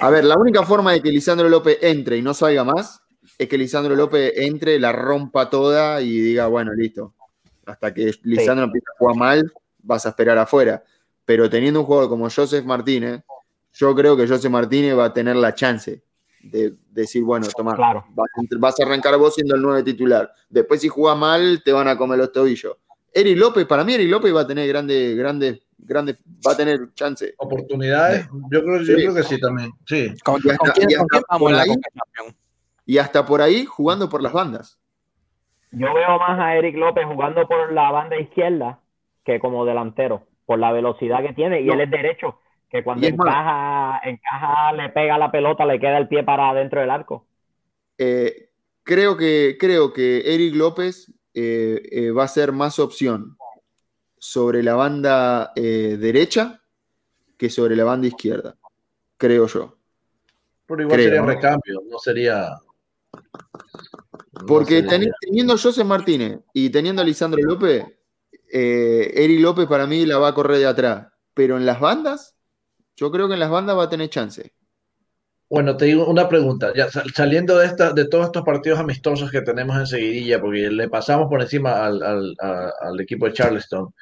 [0.00, 3.02] a ver, la única forma de que Lisandro López entre y no salga más
[3.36, 7.14] es que Lisandro López entre, la rompa toda y diga, bueno, listo.
[7.66, 9.52] Hasta que Lisandro empiece a jugar mal,
[9.82, 10.82] vas a esperar afuera.
[11.24, 13.22] Pero teniendo un jugador como Joseph Martínez,
[13.72, 16.02] yo creo que José Martínez va a tener la chance
[16.42, 18.04] de decir, bueno, toma, Claro.
[18.58, 20.32] vas, a arrancar vos siendo el 9 titular.
[20.48, 22.76] Después, si jugás mal, te van a comer los tobillos.
[23.12, 26.92] Eric López, para mí, Eric López va a tener grandes, grandes, grandes, va a tener
[26.94, 27.34] chance.
[27.38, 28.94] Oportunidades, yo creo, yo Sí.
[28.94, 29.70] creo que sí también.
[29.86, 30.12] Sí.
[30.24, 31.88] ¿Con, Y hasta- con quién, y con hasta quién vamos por en la ahí- Conca
[31.94, 32.36] Champions?
[32.86, 34.78] Y hasta por ahí jugando por las bandas.
[35.72, 38.80] Yo veo más a Eric López jugando por la banda izquierda
[39.24, 41.60] que como delantero, por la velocidad que tiene.
[41.60, 41.74] Y No.
[41.74, 46.22] él es derecho, que cuando encaja, encaja, le pega la pelota, le queda el pie
[46.24, 47.26] para dentro del arco.
[47.98, 48.48] Eh,
[48.82, 53.36] creo, que, creo que Eric López eh, eh, va a ser más opción
[54.18, 56.60] sobre la banda eh, derecha
[57.36, 58.56] que sobre la banda izquierda,
[59.16, 59.76] creo yo.
[60.66, 62.48] Pero igual Creo, sería recambio, no sería.
[63.12, 67.84] no Porque sería- teniendo a José Martínez y teniendo a Lisandro López,
[68.52, 71.06] eh, Eric López para mí la va a correr de atrás.
[71.34, 72.34] Pero en las bandas,
[72.96, 74.52] yo creo que en las bandas va a tener chance.
[75.50, 76.72] Bueno, te digo una pregunta.
[76.74, 80.68] Ya sal- saliendo de esta, de todos estos partidos amistosos que tenemos en seguidilla, porque
[80.70, 82.02] le pasamos por encima al,
[82.42, 83.94] al equipo de Charleston.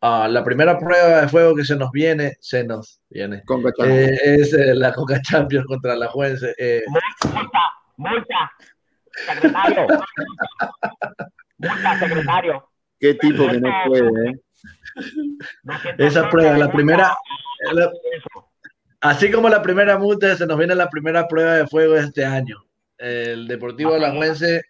[0.00, 3.42] Ah, la primera prueba de fuego que se nos viene, se nos viene,
[3.86, 6.54] eh, es eh, la Coca Champions contra la Juense.
[6.58, 7.60] Eh, ¡Multa!
[7.96, 8.52] ¡Multa!
[9.26, 9.86] ¡Secretario!
[11.58, 12.68] ¡Multa, secretario!
[12.98, 14.40] Qué tipo que no puede, ¿eh?
[15.62, 17.16] 200 esa prueba, la primera,
[17.72, 18.48] la- Eso.
[19.00, 22.24] así como la primera multa, se nos viene la primera prueba de fuego de este
[22.24, 22.56] año.
[22.98, 24.62] El Deportivo Alajuelense,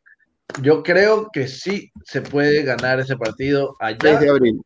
[0.62, 4.18] yo creo que sí se puede ganar ese partido 6 allá.
[4.20, 4.55] de abril.
[4.55, 4.64] Mire,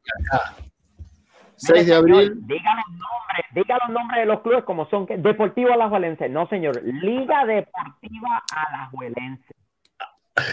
[1.57, 2.35] 6 de abril.
[2.47, 5.07] Diga los nombres, diga los nombres de los clubes como son.
[5.07, 6.29] que- Deportivo Alajuelense.
[6.29, 6.83] No, señor.
[6.83, 9.55] Liga Deportiva Alajuelense.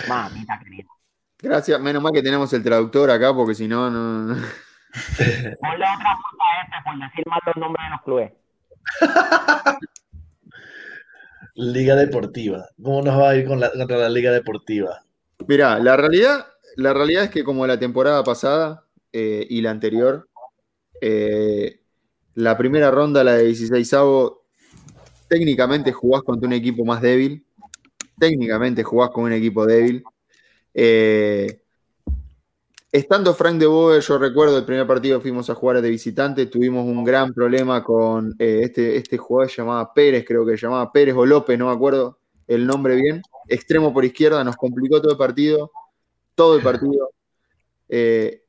[0.08, 0.90] Mamita querida.
[1.40, 4.36] Gracias, menos mal que tenemos el traductor acá, porque si no, no.
[4.36, 8.32] Ponle otra multa a este por decir mal los nombres de los clubes.
[11.56, 12.66] Liga Deportiva.
[12.82, 15.02] ¿Cómo nos va a ir con la, contra la Liga Deportiva?
[15.48, 20.30] Mirá, la realidad, la realidad es que como la temporada pasada eh, y la anterior,
[21.02, 21.82] eh,
[22.36, 23.96] la primera ronda, la de 16
[25.28, 27.46] técnicamente jugás contra un equipo más débil.
[28.20, 30.04] Técnicamente jugás con un equipo débil.
[30.74, 31.62] Eh,
[32.92, 36.86] estando Frank de Boer, yo recuerdo el primer partido fuimos a jugar de visitante, tuvimos
[36.86, 41.16] un gran problema con eh, este, este jugador llamaba Pérez, creo que se llamaba Pérez
[41.16, 43.22] o López, no me acuerdo el nombre bien.
[43.52, 45.72] Extremo por izquierda, nos complicó todo el partido,
[46.36, 47.10] todo el partido.
[47.90, 48.44] Eh,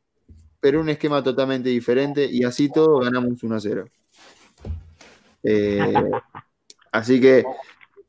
[0.60, 3.84] pero un esquema totalmente diferente y así todo ganamos 1 a 0.
[5.42, 6.10] Eh,
[6.92, 7.44] así que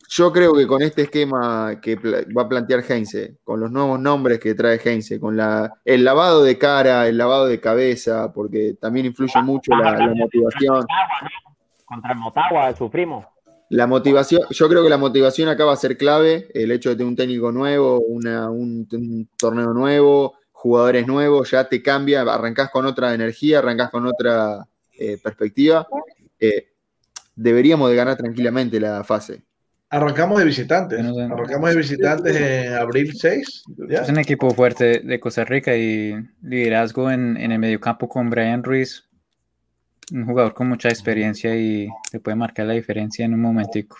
[0.08, 4.40] yo creo que con este esquema que va a plantear Heinze, con los nuevos nombres
[4.40, 9.08] que trae Heinze, con la, el lavado de cara, el lavado de cabeza, porque también
[9.08, 10.86] influye mucho la, la motivación.
[11.86, 13.33] Contra el Motagua, sufrimos.
[13.76, 16.96] La motivación, yo creo que la motivación acá va a ser clave, el hecho de
[16.96, 22.70] tener un técnico nuevo, una- un, un torneo nuevo, jugadores nuevos, ya te cambia, arrancás
[22.70, 24.64] con otra energía, arrancás con otra
[25.00, 25.88] eh, perspectiva.
[26.40, 26.68] Eh,
[27.36, 29.42] deberíamos de ganar tranquilamente la fase.
[29.90, 31.00] Arrancamos de visitantes.
[31.00, 33.64] Arrancamos de visitantes en abril 6.
[33.90, 34.02] ¿ya?
[34.04, 36.14] Es un equipo fuerte de Costa Rica y
[36.44, 39.04] liderazgo en, en el mediocampo con Brian Ruiz,
[40.12, 43.98] un jugador con mucha experiencia y te puede marcar la diferencia en un momentico.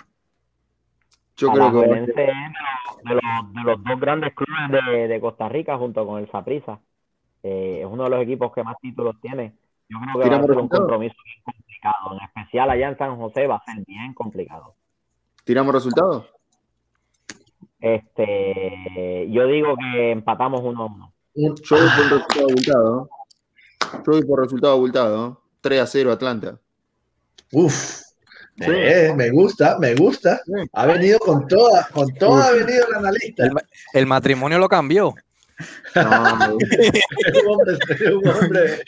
[1.38, 5.20] Yo creo que a de los, de los- de los dos grandes clubes de, de
[5.22, 6.80] Costa Rica junto con el Saprissa.
[7.42, 9.54] es uno de los equipos que más títulos tiene.
[9.90, 12.18] Yo creo que va a ¿Tiramos ser un compromiso bien complicado.
[12.18, 14.76] En especial allá en San José va a ser bien complicado.
[15.44, 16.28] ¿Tiramos resultados?
[17.80, 21.12] Este, yo digo que empatamos 1-1.
[21.36, 23.10] Un- Yo voy por resultado abultado.
[23.94, 25.42] Yo voy por resultado abultado.
[25.64, 25.70] ¿No?
[25.70, 26.60] 3 a 0 Atlanta.
[27.52, 28.02] Uf.
[28.56, 28.66] Sí.
[28.68, 30.40] Eh, me gusta, me gusta.
[30.74, 33.46] Ha venido con toda, con toda ha venido el analista.
[33.46, 33.54] El,
[33.94, 35.16] el matrimonio lo cambió.
[35.96, 38.84] No, Es un hombre, es un hombre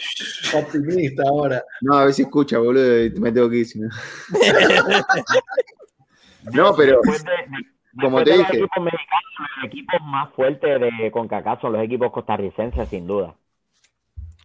[0.54, 1.64] optimista ahora.
[1.82, 3.68] no, a ver si escucha, boludo, y me tengo que ir.
[3.76, 3.90] no.
[6.54, 8.58] No, pero Después de, de- Como después te de los dije.
[8.60, 13.34] equipos mexicanos, los equipos más fuertes de CONCACAF son los equipos costarricenses, sin duda.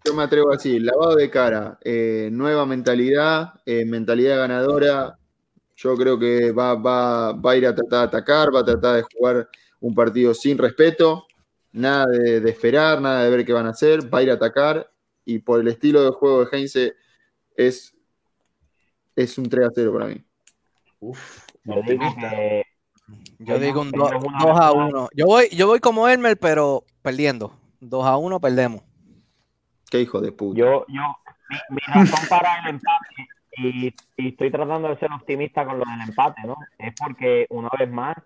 [0.04, 5.16] Yo me atrevo a decir, lavado de cara, eh, nueva mentalidad, eh, mentalidad ganadora.
[5.76, 8.96] Yo creo que va, va, va a ir a tratar de atacar, va a tratar
[8.96, 9.48] de jugar
[9.80, 11.26] un partido sin respeto,
[11.72, 14.34] nada de, de esperar, nada de ver qué van a hacer, va a ir a
[14.34, 14.90] atacar
[15.24, 16.94] y por el estilo de juego de Heinze
[17.56, 17.94] es,
[19.16, 20.22] es un 3 a 0 para mí.
[21.00, 21.46] Uf,
[23.38, 24.38] Yo digo un ellos 2 una
[24.68, 25.08] a vez- 1.
[25.14, 27.52] Yo voy, yo voy como Elmer, pero perdiendo.
[27.80, 28.82] 2 a 1 perdemos.
[29.90, 30.58] Qué hijo de puta.
[30.58, 31.18] yo, yo,
[31.48, 36.08] mi, mi razón para el empate y, estoy tratando de ser optimista con lo del
[36.08, 36.56] empate, ¿no?
[36.78, 38.16] Es porque, una vez más,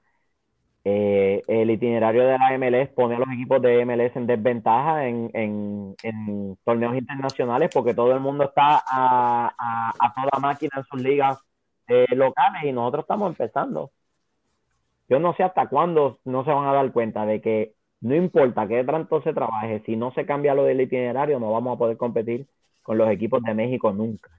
[0.85, 5.97] eh, el itinerario de la MLS pone a los equipos de MLS en desventaja en,
[6.63, 11.39] torneos internacionales porque todo el mundo está a toda máquina en sus ligas
[11.89, 13.91] eh, locales y nosotros estamos empezando.
[15.09, 17.74] Yo no sé hasta cuándo no se van a dar cuenta de que
[18.05, 21.75] no importa qué tanto se trabaje, si no se cambia lo del itinerario, no vamos
[21.75, 22.47] a poder competir
[22.83, 24.31] con los equipos de México nunca.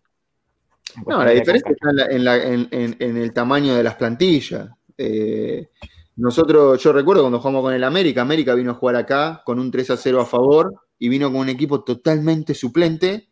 [1.08, 3.96] No, la diferencia está en, la- en la- en- en- en el tamaño de las
[3.96, 4.70] plantillas.
[4.98, 5.68] Eh,
[6.16, 9.70] nosotros, yo recuerdo cuando jugamos con el América, América vino a jugar acá con un
[9.72, 13.28] 3 a 0 a favor y vino con un equipo totalmente suplente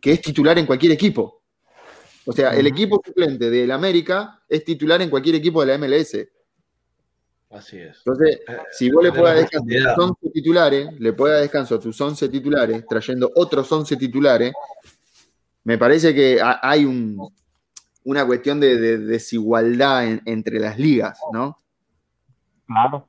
[0.00, 1.42] que es titular en cualquier equipo.
[2.26, 6.26] O sea, el equipo suplente del América es titular en cualquier equipo de la MLS.
[7.54, 7.98] Así es.
[7.98, 11.80] Entonces, Eh, si vos le puedas descanso a tus 11 titulares, le puedas descanso a
[11.80, 14.52] tus 11 titulares, trayendo otros 11 titulares,
[15.62, 17.16] me parece que ha- hay un,
[18.04, 21.56] una cuestión de, de desigualdad en- entre las ligas, ¿no?
[22.66, 23.08] Claro.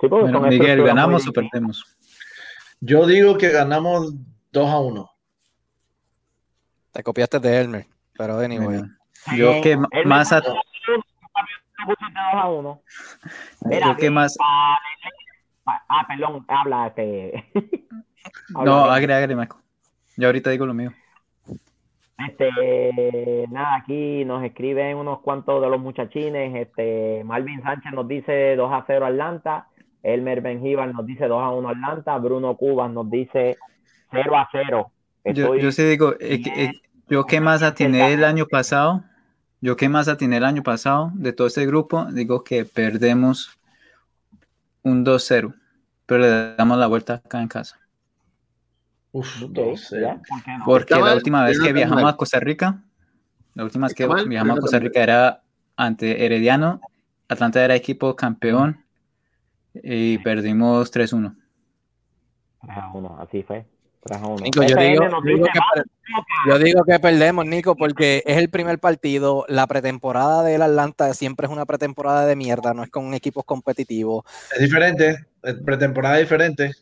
[0.00, 1.84] Sí, Bueno, Miguel, ¿ganamos o perdemos?
[2.80, 4.14] Yo digo que ganamos
[4.52, 5.10] 2 a 1.
[6.92, 7.86] Te copiaste de Elmer,
[8.16, 8.66] pero anyway.
[8.66, 8.88] Bueno,
[9.36, 9.76] yo que
[10.06, 10.42] más a-
[12.34, 12.82] a uno.
[13.64, 14.78] Mira, yo que más pa-
[15.64, 17.44] pa- Ah, perdón, habla este.
[18.50, 19.60] No, agre, agre, Marco.
[20.16, 20.92] Yo ahorita digo lo mío.
[22.28, 26.54] Este, nada, aquí nos escriben unos cuantos de los muchachines.
[26.54, 29.68] Este, Marvin Sánchez nos dice 2 a 0 Atlanta.
[30.02, 32.18] Elmer Benjíbar nos dice 2 a 1 Atlanta.
[32.18, 33.56] Bruno Cubas nos dice
[34.10, 34.92] 0 a 0.
[35.24, 36.72] Yo, Estoy- yo sí digo, eh, eh,
[37.08, 39.02] yo que más atiné el año pasado,
[39.60, 43.58] yo que más atiné el año pasado de todo este grupo, digo que perdemos
[44.82, 45.54] un 2-0,
[46.06, 47.78] pero le damos la vuelta acá en casa.
[49.12, 50.00] Uf, Ok, no sé.
[50.00, 50.64] ya, ¿por qué no?
[50.64, 52.14] Porque Está la última vez que viajamos mal.
[52.14, 52.82] a Costa Rica,
[53.54, 55.42] la última vez que viajamos a Costa Rica era
[55.76, 56.80] ante Herediano,
[57.28, 58.84] Atlanta era equipo campeón
[59.74, 61.36] y perdimos 3-1.
[62.62, 63.66] 3 a 1, así fue.
[64.02, 64.36] 3 a 1.
[64.44, 65.84] Nico, yo digo, yo digo que, per-
[66.48, 69.44] yo digo que perdemos, Nico, porque es el primer partido.
[69.48, 74.24] La pretemporada del Atlanta siempre es una pretemporada de mierda, no es con equipos competitivos.
[74.54, 75.26] Es diferente.
[75.42, 76.72] Es pretemporada diferente.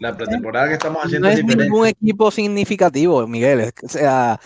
[0.00, 1.64] La pretemporada que estamos haciendo No es es diferente.
[1.70, 3.72] ningún equipo significativo, Miguel.
[3.82, 4.38] O sea,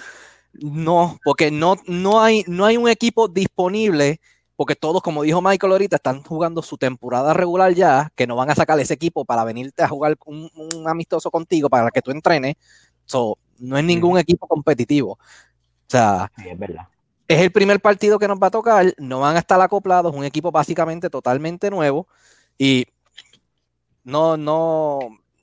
[0.54, 4.20] no, porque no, no, hay, no hay un equipo disponible,
[4.56, 8.50] porque todos, como dijo Michael ahorita, están jugando su temporada regular ya, que no van
[8.50, 12.10] a sacar ese equipo para venirte a jugar un, un amistoso contigo para que tú
[12.12, 12.56] entrenes.
[13.06, 15.12] So, no es ningún equipo competitivo.
[15.12, 15.18] O
[15.88, 16.88] sea, Sí, es verdad.
[17.28, 20.24] es el primer partido que nos va a tocar, no van a estar acoplados, un
[20.24, 22.06] equipo básicamente totalmente nuevo
[22.58, 22.86] y
[24.04, 24.98] no, no,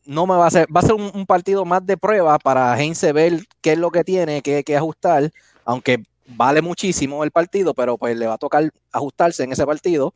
[0.06, 2.78] no me va a ser, va a ser un, un partido más de prueba para
[2.80, 5.32] Heinze ver qué es lo que tiene que, que ajustar,
[5.66, 6.04] aunque
[6.36, 10.14] vale muchísimo el partido, pero pues le va a tocar ajustarse en ese partido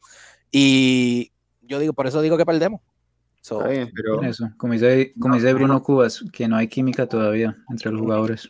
[0.51, 2.81] y yo digo, por eso digo que perdemos.
[3.41, 7.07] So, Está bien, pero Eso, como dice, como dice Bruno Cubas, que no hay química
[7.07, 8.49] todavía entre los jugadores.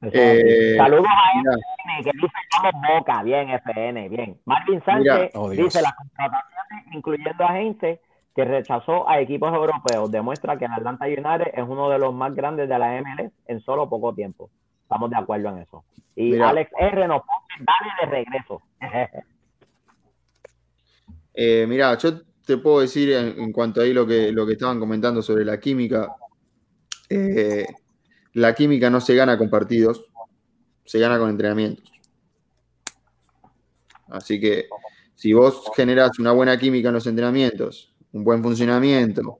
[0.00, 0.74] Eh.
[0.76, 2.32] Saludos a mira, FN, que dice
[2.62, 4.40] vamos Boca, bien FN, bien.
[4.46, 4.82] Marvin.
[4.84, 8.00] Sánchez Oh, dice las contrataciones, incluyendo a Heinze,
[8.34, 12.34] que rechazó a equipos europeos, demuestra que el Atlanta United es uno de los más
[12.34, 14.48] grandes de la MLS en solo poco tiempo.
[14.88, 15.84] Estamos de acuerdo en eso.
[16.16, 16.48] Y Mira.
[16.48, 18.62] Alex R nos pone, dale de regreso.
[21.40, 24.80] Eh, mirá, yo te puedo decir en, en cuanto ahí lo que, lo que estaban
[24.80, 26.08] comentando sobre la química.
[27.08, 27.64] eh,
[28.32, 30.04] la química no se gana con partidos,
[30.84, 31.88] se gana con entrenamientos.
[34.08, 34.66] Así que
[35.14, 39.38] si vos generás una buena química en los entrenamientos, un buen funcionamiento,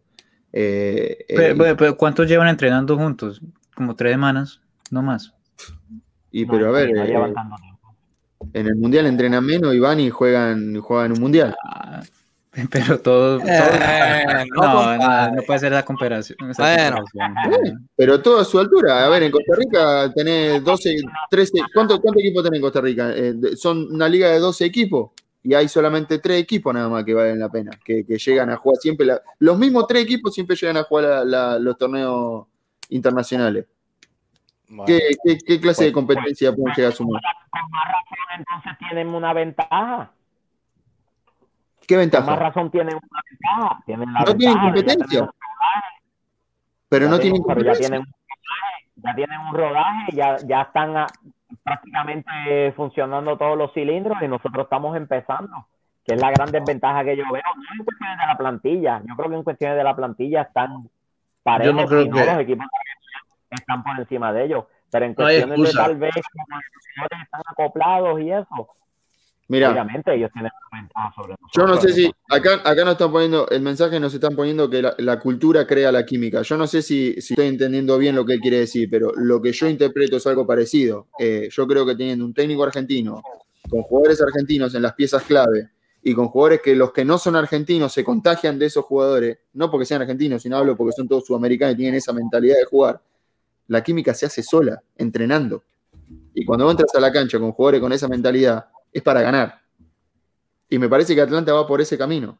[0.52, 3.40] eh, eh, Pero, pero- pero ¿cuántos llevan entrenando juntos?
[3.74, 4.60] Como tres semanas,
[4.92, 5.34] no más.
[6.30, 7.32] Y pero a ver, eh,
[8.52, 11.54] en el mundial entrenan menos y van y juegan, juegan un mundial.
[11.64, 12.00] Ah,
[12.70, 16.38] pero todo, todo- Eh, no, puede ser la comparación.
[16.50, 17.04] esa Bueno.
[17.12, 17.88] comparación.
[17.96, 19.04] Pero todo a su altura.
[19.04, 20.96] A ver, en Costa Rica tenés 12,
[21.30, 21.52] 13.
[21.74, 23.12] ¿Cuántos cuánto equipos tenés en Costa Rica?
[23.14, 25.10] Eh, son una liga de 12 equipos
[25.42, 28.56] y hay solamente tres equipos nada más que valen la pena, que, que llegan a
[28.56, 29.06] jugar siempre.
[29.06, 32.46] la- los mismos tres equipos siempre llegan a jugar la- la- los torneos
[32.88, 33.66] internacionales.
[34.86, 37.22] ¿Qué, qué- qué clase de competencia pueden llegar a sumar?
[37.50, 40.10] Con más razón, entonces tienen una ventaja.
[41.86, 42.36] ¿Qué Con más ventaja?
[42.36, 43.82] razón tienen una ventaja.
[43.86, 45.30] Tienen la No tienen ventaja ya competencia.
[46.90, 47.88] Pero Ya no tienen- tienen pero ya competencia.
[47.88, 48.12] tienen un
[48.44, 51.06] rodaje, ya tienen un rodaje, ya, ya están
[51.62, 55.66] prácticamente funcionando todos los cilindros y nosotros estamos empezando,
[56.04, 59.16] que es la gran desventaja que yo veo, no en cuestiones de la plantilla, yo
[59.16, 60.88] creo que en cuestiones de la plantilla están
[61.42, 62.66] parejos Yo no creo que- los equipos
[63.50, 65.84] están por encima de ellos, Pero en No cuestiones de excusa.
[65.84, 68.68] tal vez como los jugadores están acoplados y eso,
[69.50, 71.50] Mira, obviamente ellos tienen ventaja sobre nosotros.
[71.56, 74.82] yo no sé si acá, acá nos están poniendo, el mensaje nos están poniendo que
[74.82, 76.42] la, la cultura crea la química.
[76.42, 79.40] Yo no sé si, si estoy entendiendo bien lo que él quiere decir, pero lo
[79.40, 81.06] que yo interpreto es algo parecido.
[81.18, 83.22] Eh, yo creo que teniendo un técnico argentino,
[83.70, 85.70] con jugadores argentinos en las piezas clave
[86.02, 89.70] y con jugadores que los que no son argentinos se contagian de esos jugadores, no
[89.70, 93.00] porque sean argentinos, sino hablo porque son todos sudamericanos y tienen esa mentalidad de jugar,
[93.68, 95.62] la química se hace sola, entrenando.
[96.34, 99.60] Y cuando entras a la cancha con jugadores con esa mentalidad, es para ganar.
[100.68, 102.38] Y me parece que Atlanta va por ese camino.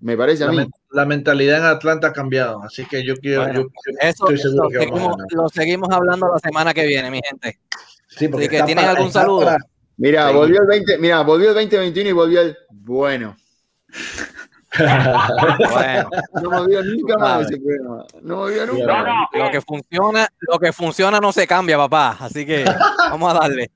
[0.00, 0.58] Me parece a La, mí.
[0.58, 3.42] men- la mentalidad en Atlanta ha cambiado, así que yo quiero.
[3.42, 5.26] Bueno, yo- yo Eso, estoy seguro lo, que seguimos, ganar.
[5.30, 7.58] lo seguimos hablando la semana que viene, mi gente.
[8.08, 9.44] Sí, porque Así que, ¿tienen para- algún saludo?
[9.46, 9.58] para-
[9.96, 10.34] Mira, Sí.
[10.34, 13.34] volvió el 20, mira, volvió el 2021 y volvió el bueno.
[15.72, 16.10] Bueno,
[16.42, 17.42] No movió nunca más Sabe.
[17.44, 18.04] ese programa.
[18.22, 18.86] No movió nunca.
[18.86, 22.16] No, no, lo que funciona, lo que funciona no se cambia, papá.
[22.20, 22.64] Así que
[23.10, 23.70] vamos a darle.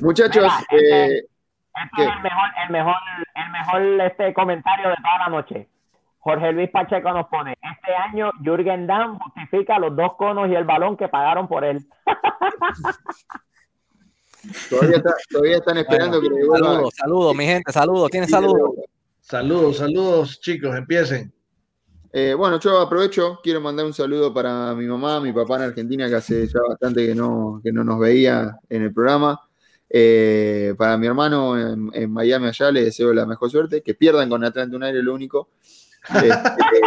[0.00, 2.94] Muchachos, Mira, eh, Este es el mejor, el mejor,
[3.34, 5.68] el mejor este comentario de toda la noche.
[6.18, 10.64] Jorge Luis Pacheco nos pone, este año Jürgen Damm justifica los dos conos y el
[10.64, 11.78] balón que pagaron por él.
[14.68, 16.42] todavía, está- todavía están esperando que le.
[16.44, 18.10] Saludos, saludos, mi gente, saludos.
[18.10, 18.70] ¿Tienen saludos?
[19.30, 21.32] Saludos, saludos, chicos, empiecen.
[22.12, 26.08] Eh, bueno, yo aprovecho, quiero mandar un saludo para mi mamá, mi papá en Argentina,
[26.08, 29.40] que hace ya bastante que no, que no nos veía en el programa.
[29.88, 34.28] Eh, para mi hermano en, en Miami allá le deseo la mejor suerte, que pierdan
[34.28, 35.50] con Atlanta United, lo único.
[36.12, 36.80] Este,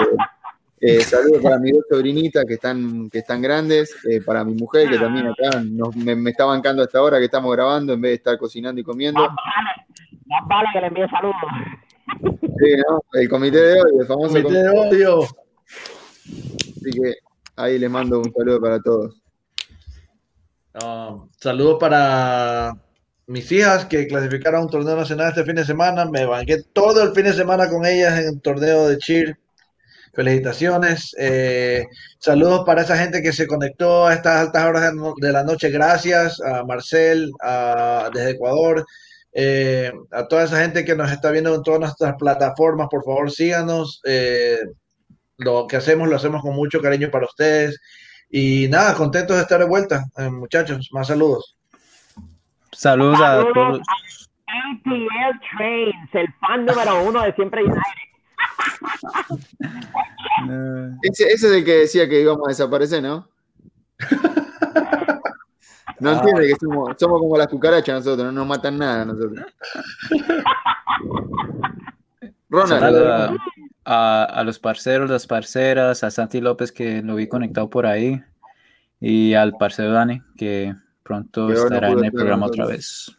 [0.81, 4.89] eh, saludos para mis dos sobrinitas que están, que están grandes, eh, para mi mujer
[4.89, 8.09] que también acá nos- me, me está bancando hasta ahora que estamos grabando en vez
[8.09, 9.21] de estar cocinando y comiendo.
[9.21, 9.85] Más vale,
[10.25, 11.35] más vale que le envíe saludos.
[12.22, 13.01] Sí, ¿no?
[13.14, 15.22] El comité de hoy, el famoso Comité de odio.
[15.24, 17.16] Así que
[17.55, 19.16] ahí les mando un saludo para todos.
[20.84, 22.76] Um, saludos para
[23.28, 26.05] mis hijas que clasificaron a un torneo nacional este fin de semana.
[26.05, 29.38] Me banqué todo el fin de semana con ellas en el torneo de cheer.
[30.14, 31.16] Felicitaciones.
[31.18, 31.86] Eh,
[32.20, 35.70] saludos para esa gente que se conectó a estas altas horas de la noche.
[35.72, 38.86] Gracias a Marcel a- desde Ecuador.
[39.36, 43.31] Eh, a toda esa gente que nos está viendo en todas nuestras plataformas, por favor
[43.31, 44.01] síganos.
[44.05, 44.59] Eh,
[45.38, 47.79] lo que hacemos lo hacemos con mucho cariño para ustedes.
[48.29, 50.89] Y nada, contentos de estar de vuelta, eh, muchachos.
[50.91, 51.57] Más saludos.
[52.71, 53.81] Saludos a todos.
[54.47, 57.79] ATL Trains, el fan número uno de Siempre United.
[61.03, 63.29] Ese, ese es el que decía que íbamos a desaparecer, ¿no?
[65.99, 66.13] No Ah.
[66.13, 69.45] entiende que somos, somos como las cucarachas nosotros, no nos matan nada nosotros.
[72.49, 73.39] Ronald, saludos
[73.85, 77.85] a, a- a los parceros, las parceras, a Santi López que lo vi conectado por
[77.85, 78.21] ahí
[78.99, 80.73] y al parcero Dani que
[81.03, 83.11] pronto no estará en el programa otra vez.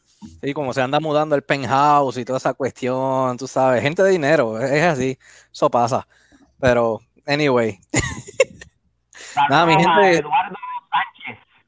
[0.43, 4.11] Sí, como se anda mudando el penthouse y toda esa cuestión, tú sabes, gente de
[4.11, 5.19] dinero, es así,
[5.53, 6.07] eso pasa.
[6.61, 7.79] Pero, anyway,
[9.51, 10.19] Nada, mi gente.
[10.19, 10.57] Eduardo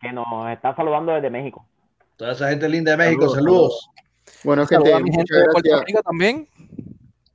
[0.01, 1.67] que nos está saludando desde México.
[2.17, 3.91] Toda esa gente linda de México, Saludos, saludos.
[4.45, 5.85] bueno, saludos gente, a mi gente de Puerto gracias.
[5.87, 6.49] Rico también.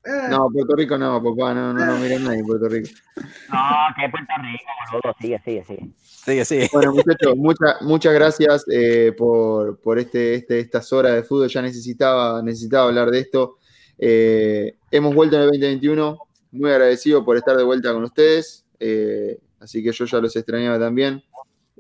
[0.04, 2.90] Eh, No, Puerto Rico no, papá, no, no, no miren nadie Puerto Rico.
[3.16, 3.62] No,
[3.96, 5.16] que Puerto Rico, boludo.
[5.22, 5.90] Sigue, sigue, sigue.
[6.02, 6.70] Sigue, sigue.
[6.74, 11.48] Bueno, muchachos, muchas muchas gracias eh, por, por este, este, estas horas de fútbol.
[11.50, 13.58] Ya necesitaba, necesitaba hablar de esto.
[14.00, 16.18] Eh, hemos vuelto en el 2021.
[16.54, 18.66] Muy agradecido por estar de vuelta con ustedes.
[18.80, 21.24] Eh, así que yo ya los extrañaba también.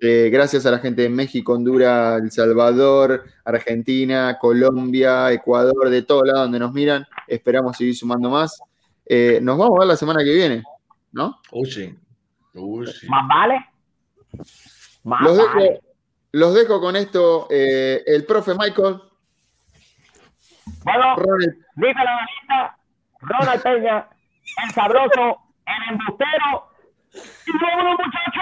[0.03, 6.23] Eh, gracias a la gente de México, Honduras, El Salvador, Argentina, Colombia, Ecuador, de todos
[6.25, 7.05] lados donde nos miran.
[7.27, 8.59] Esperamos seguir sumando más.
[9.05, 10.63] Eh, nos vamos a ver la semana que viene,
[11.11, 11.39] ¿no?
[11.51, 11.95] Uy, sí.
[12.55, 13.07] Uy, sí.
[13.07, 13.65] ¿Más vale?
[15.03, 15.63] Más Los vale.
[15.69, 15.81] dejo,
[16.31, 17.47] los dejo con esto.
[17.51, 18.99] eh, el profe Michael,
[20.83, 22.77] Bueno, Ronald, Anita,
[23.19, 24.09] Ronald Peña,
[24.65, 25.37] el sabroso,
[25.67, 26.70] el embustero.
[27.53, 28.41] ¡Y vámonos, muchachos!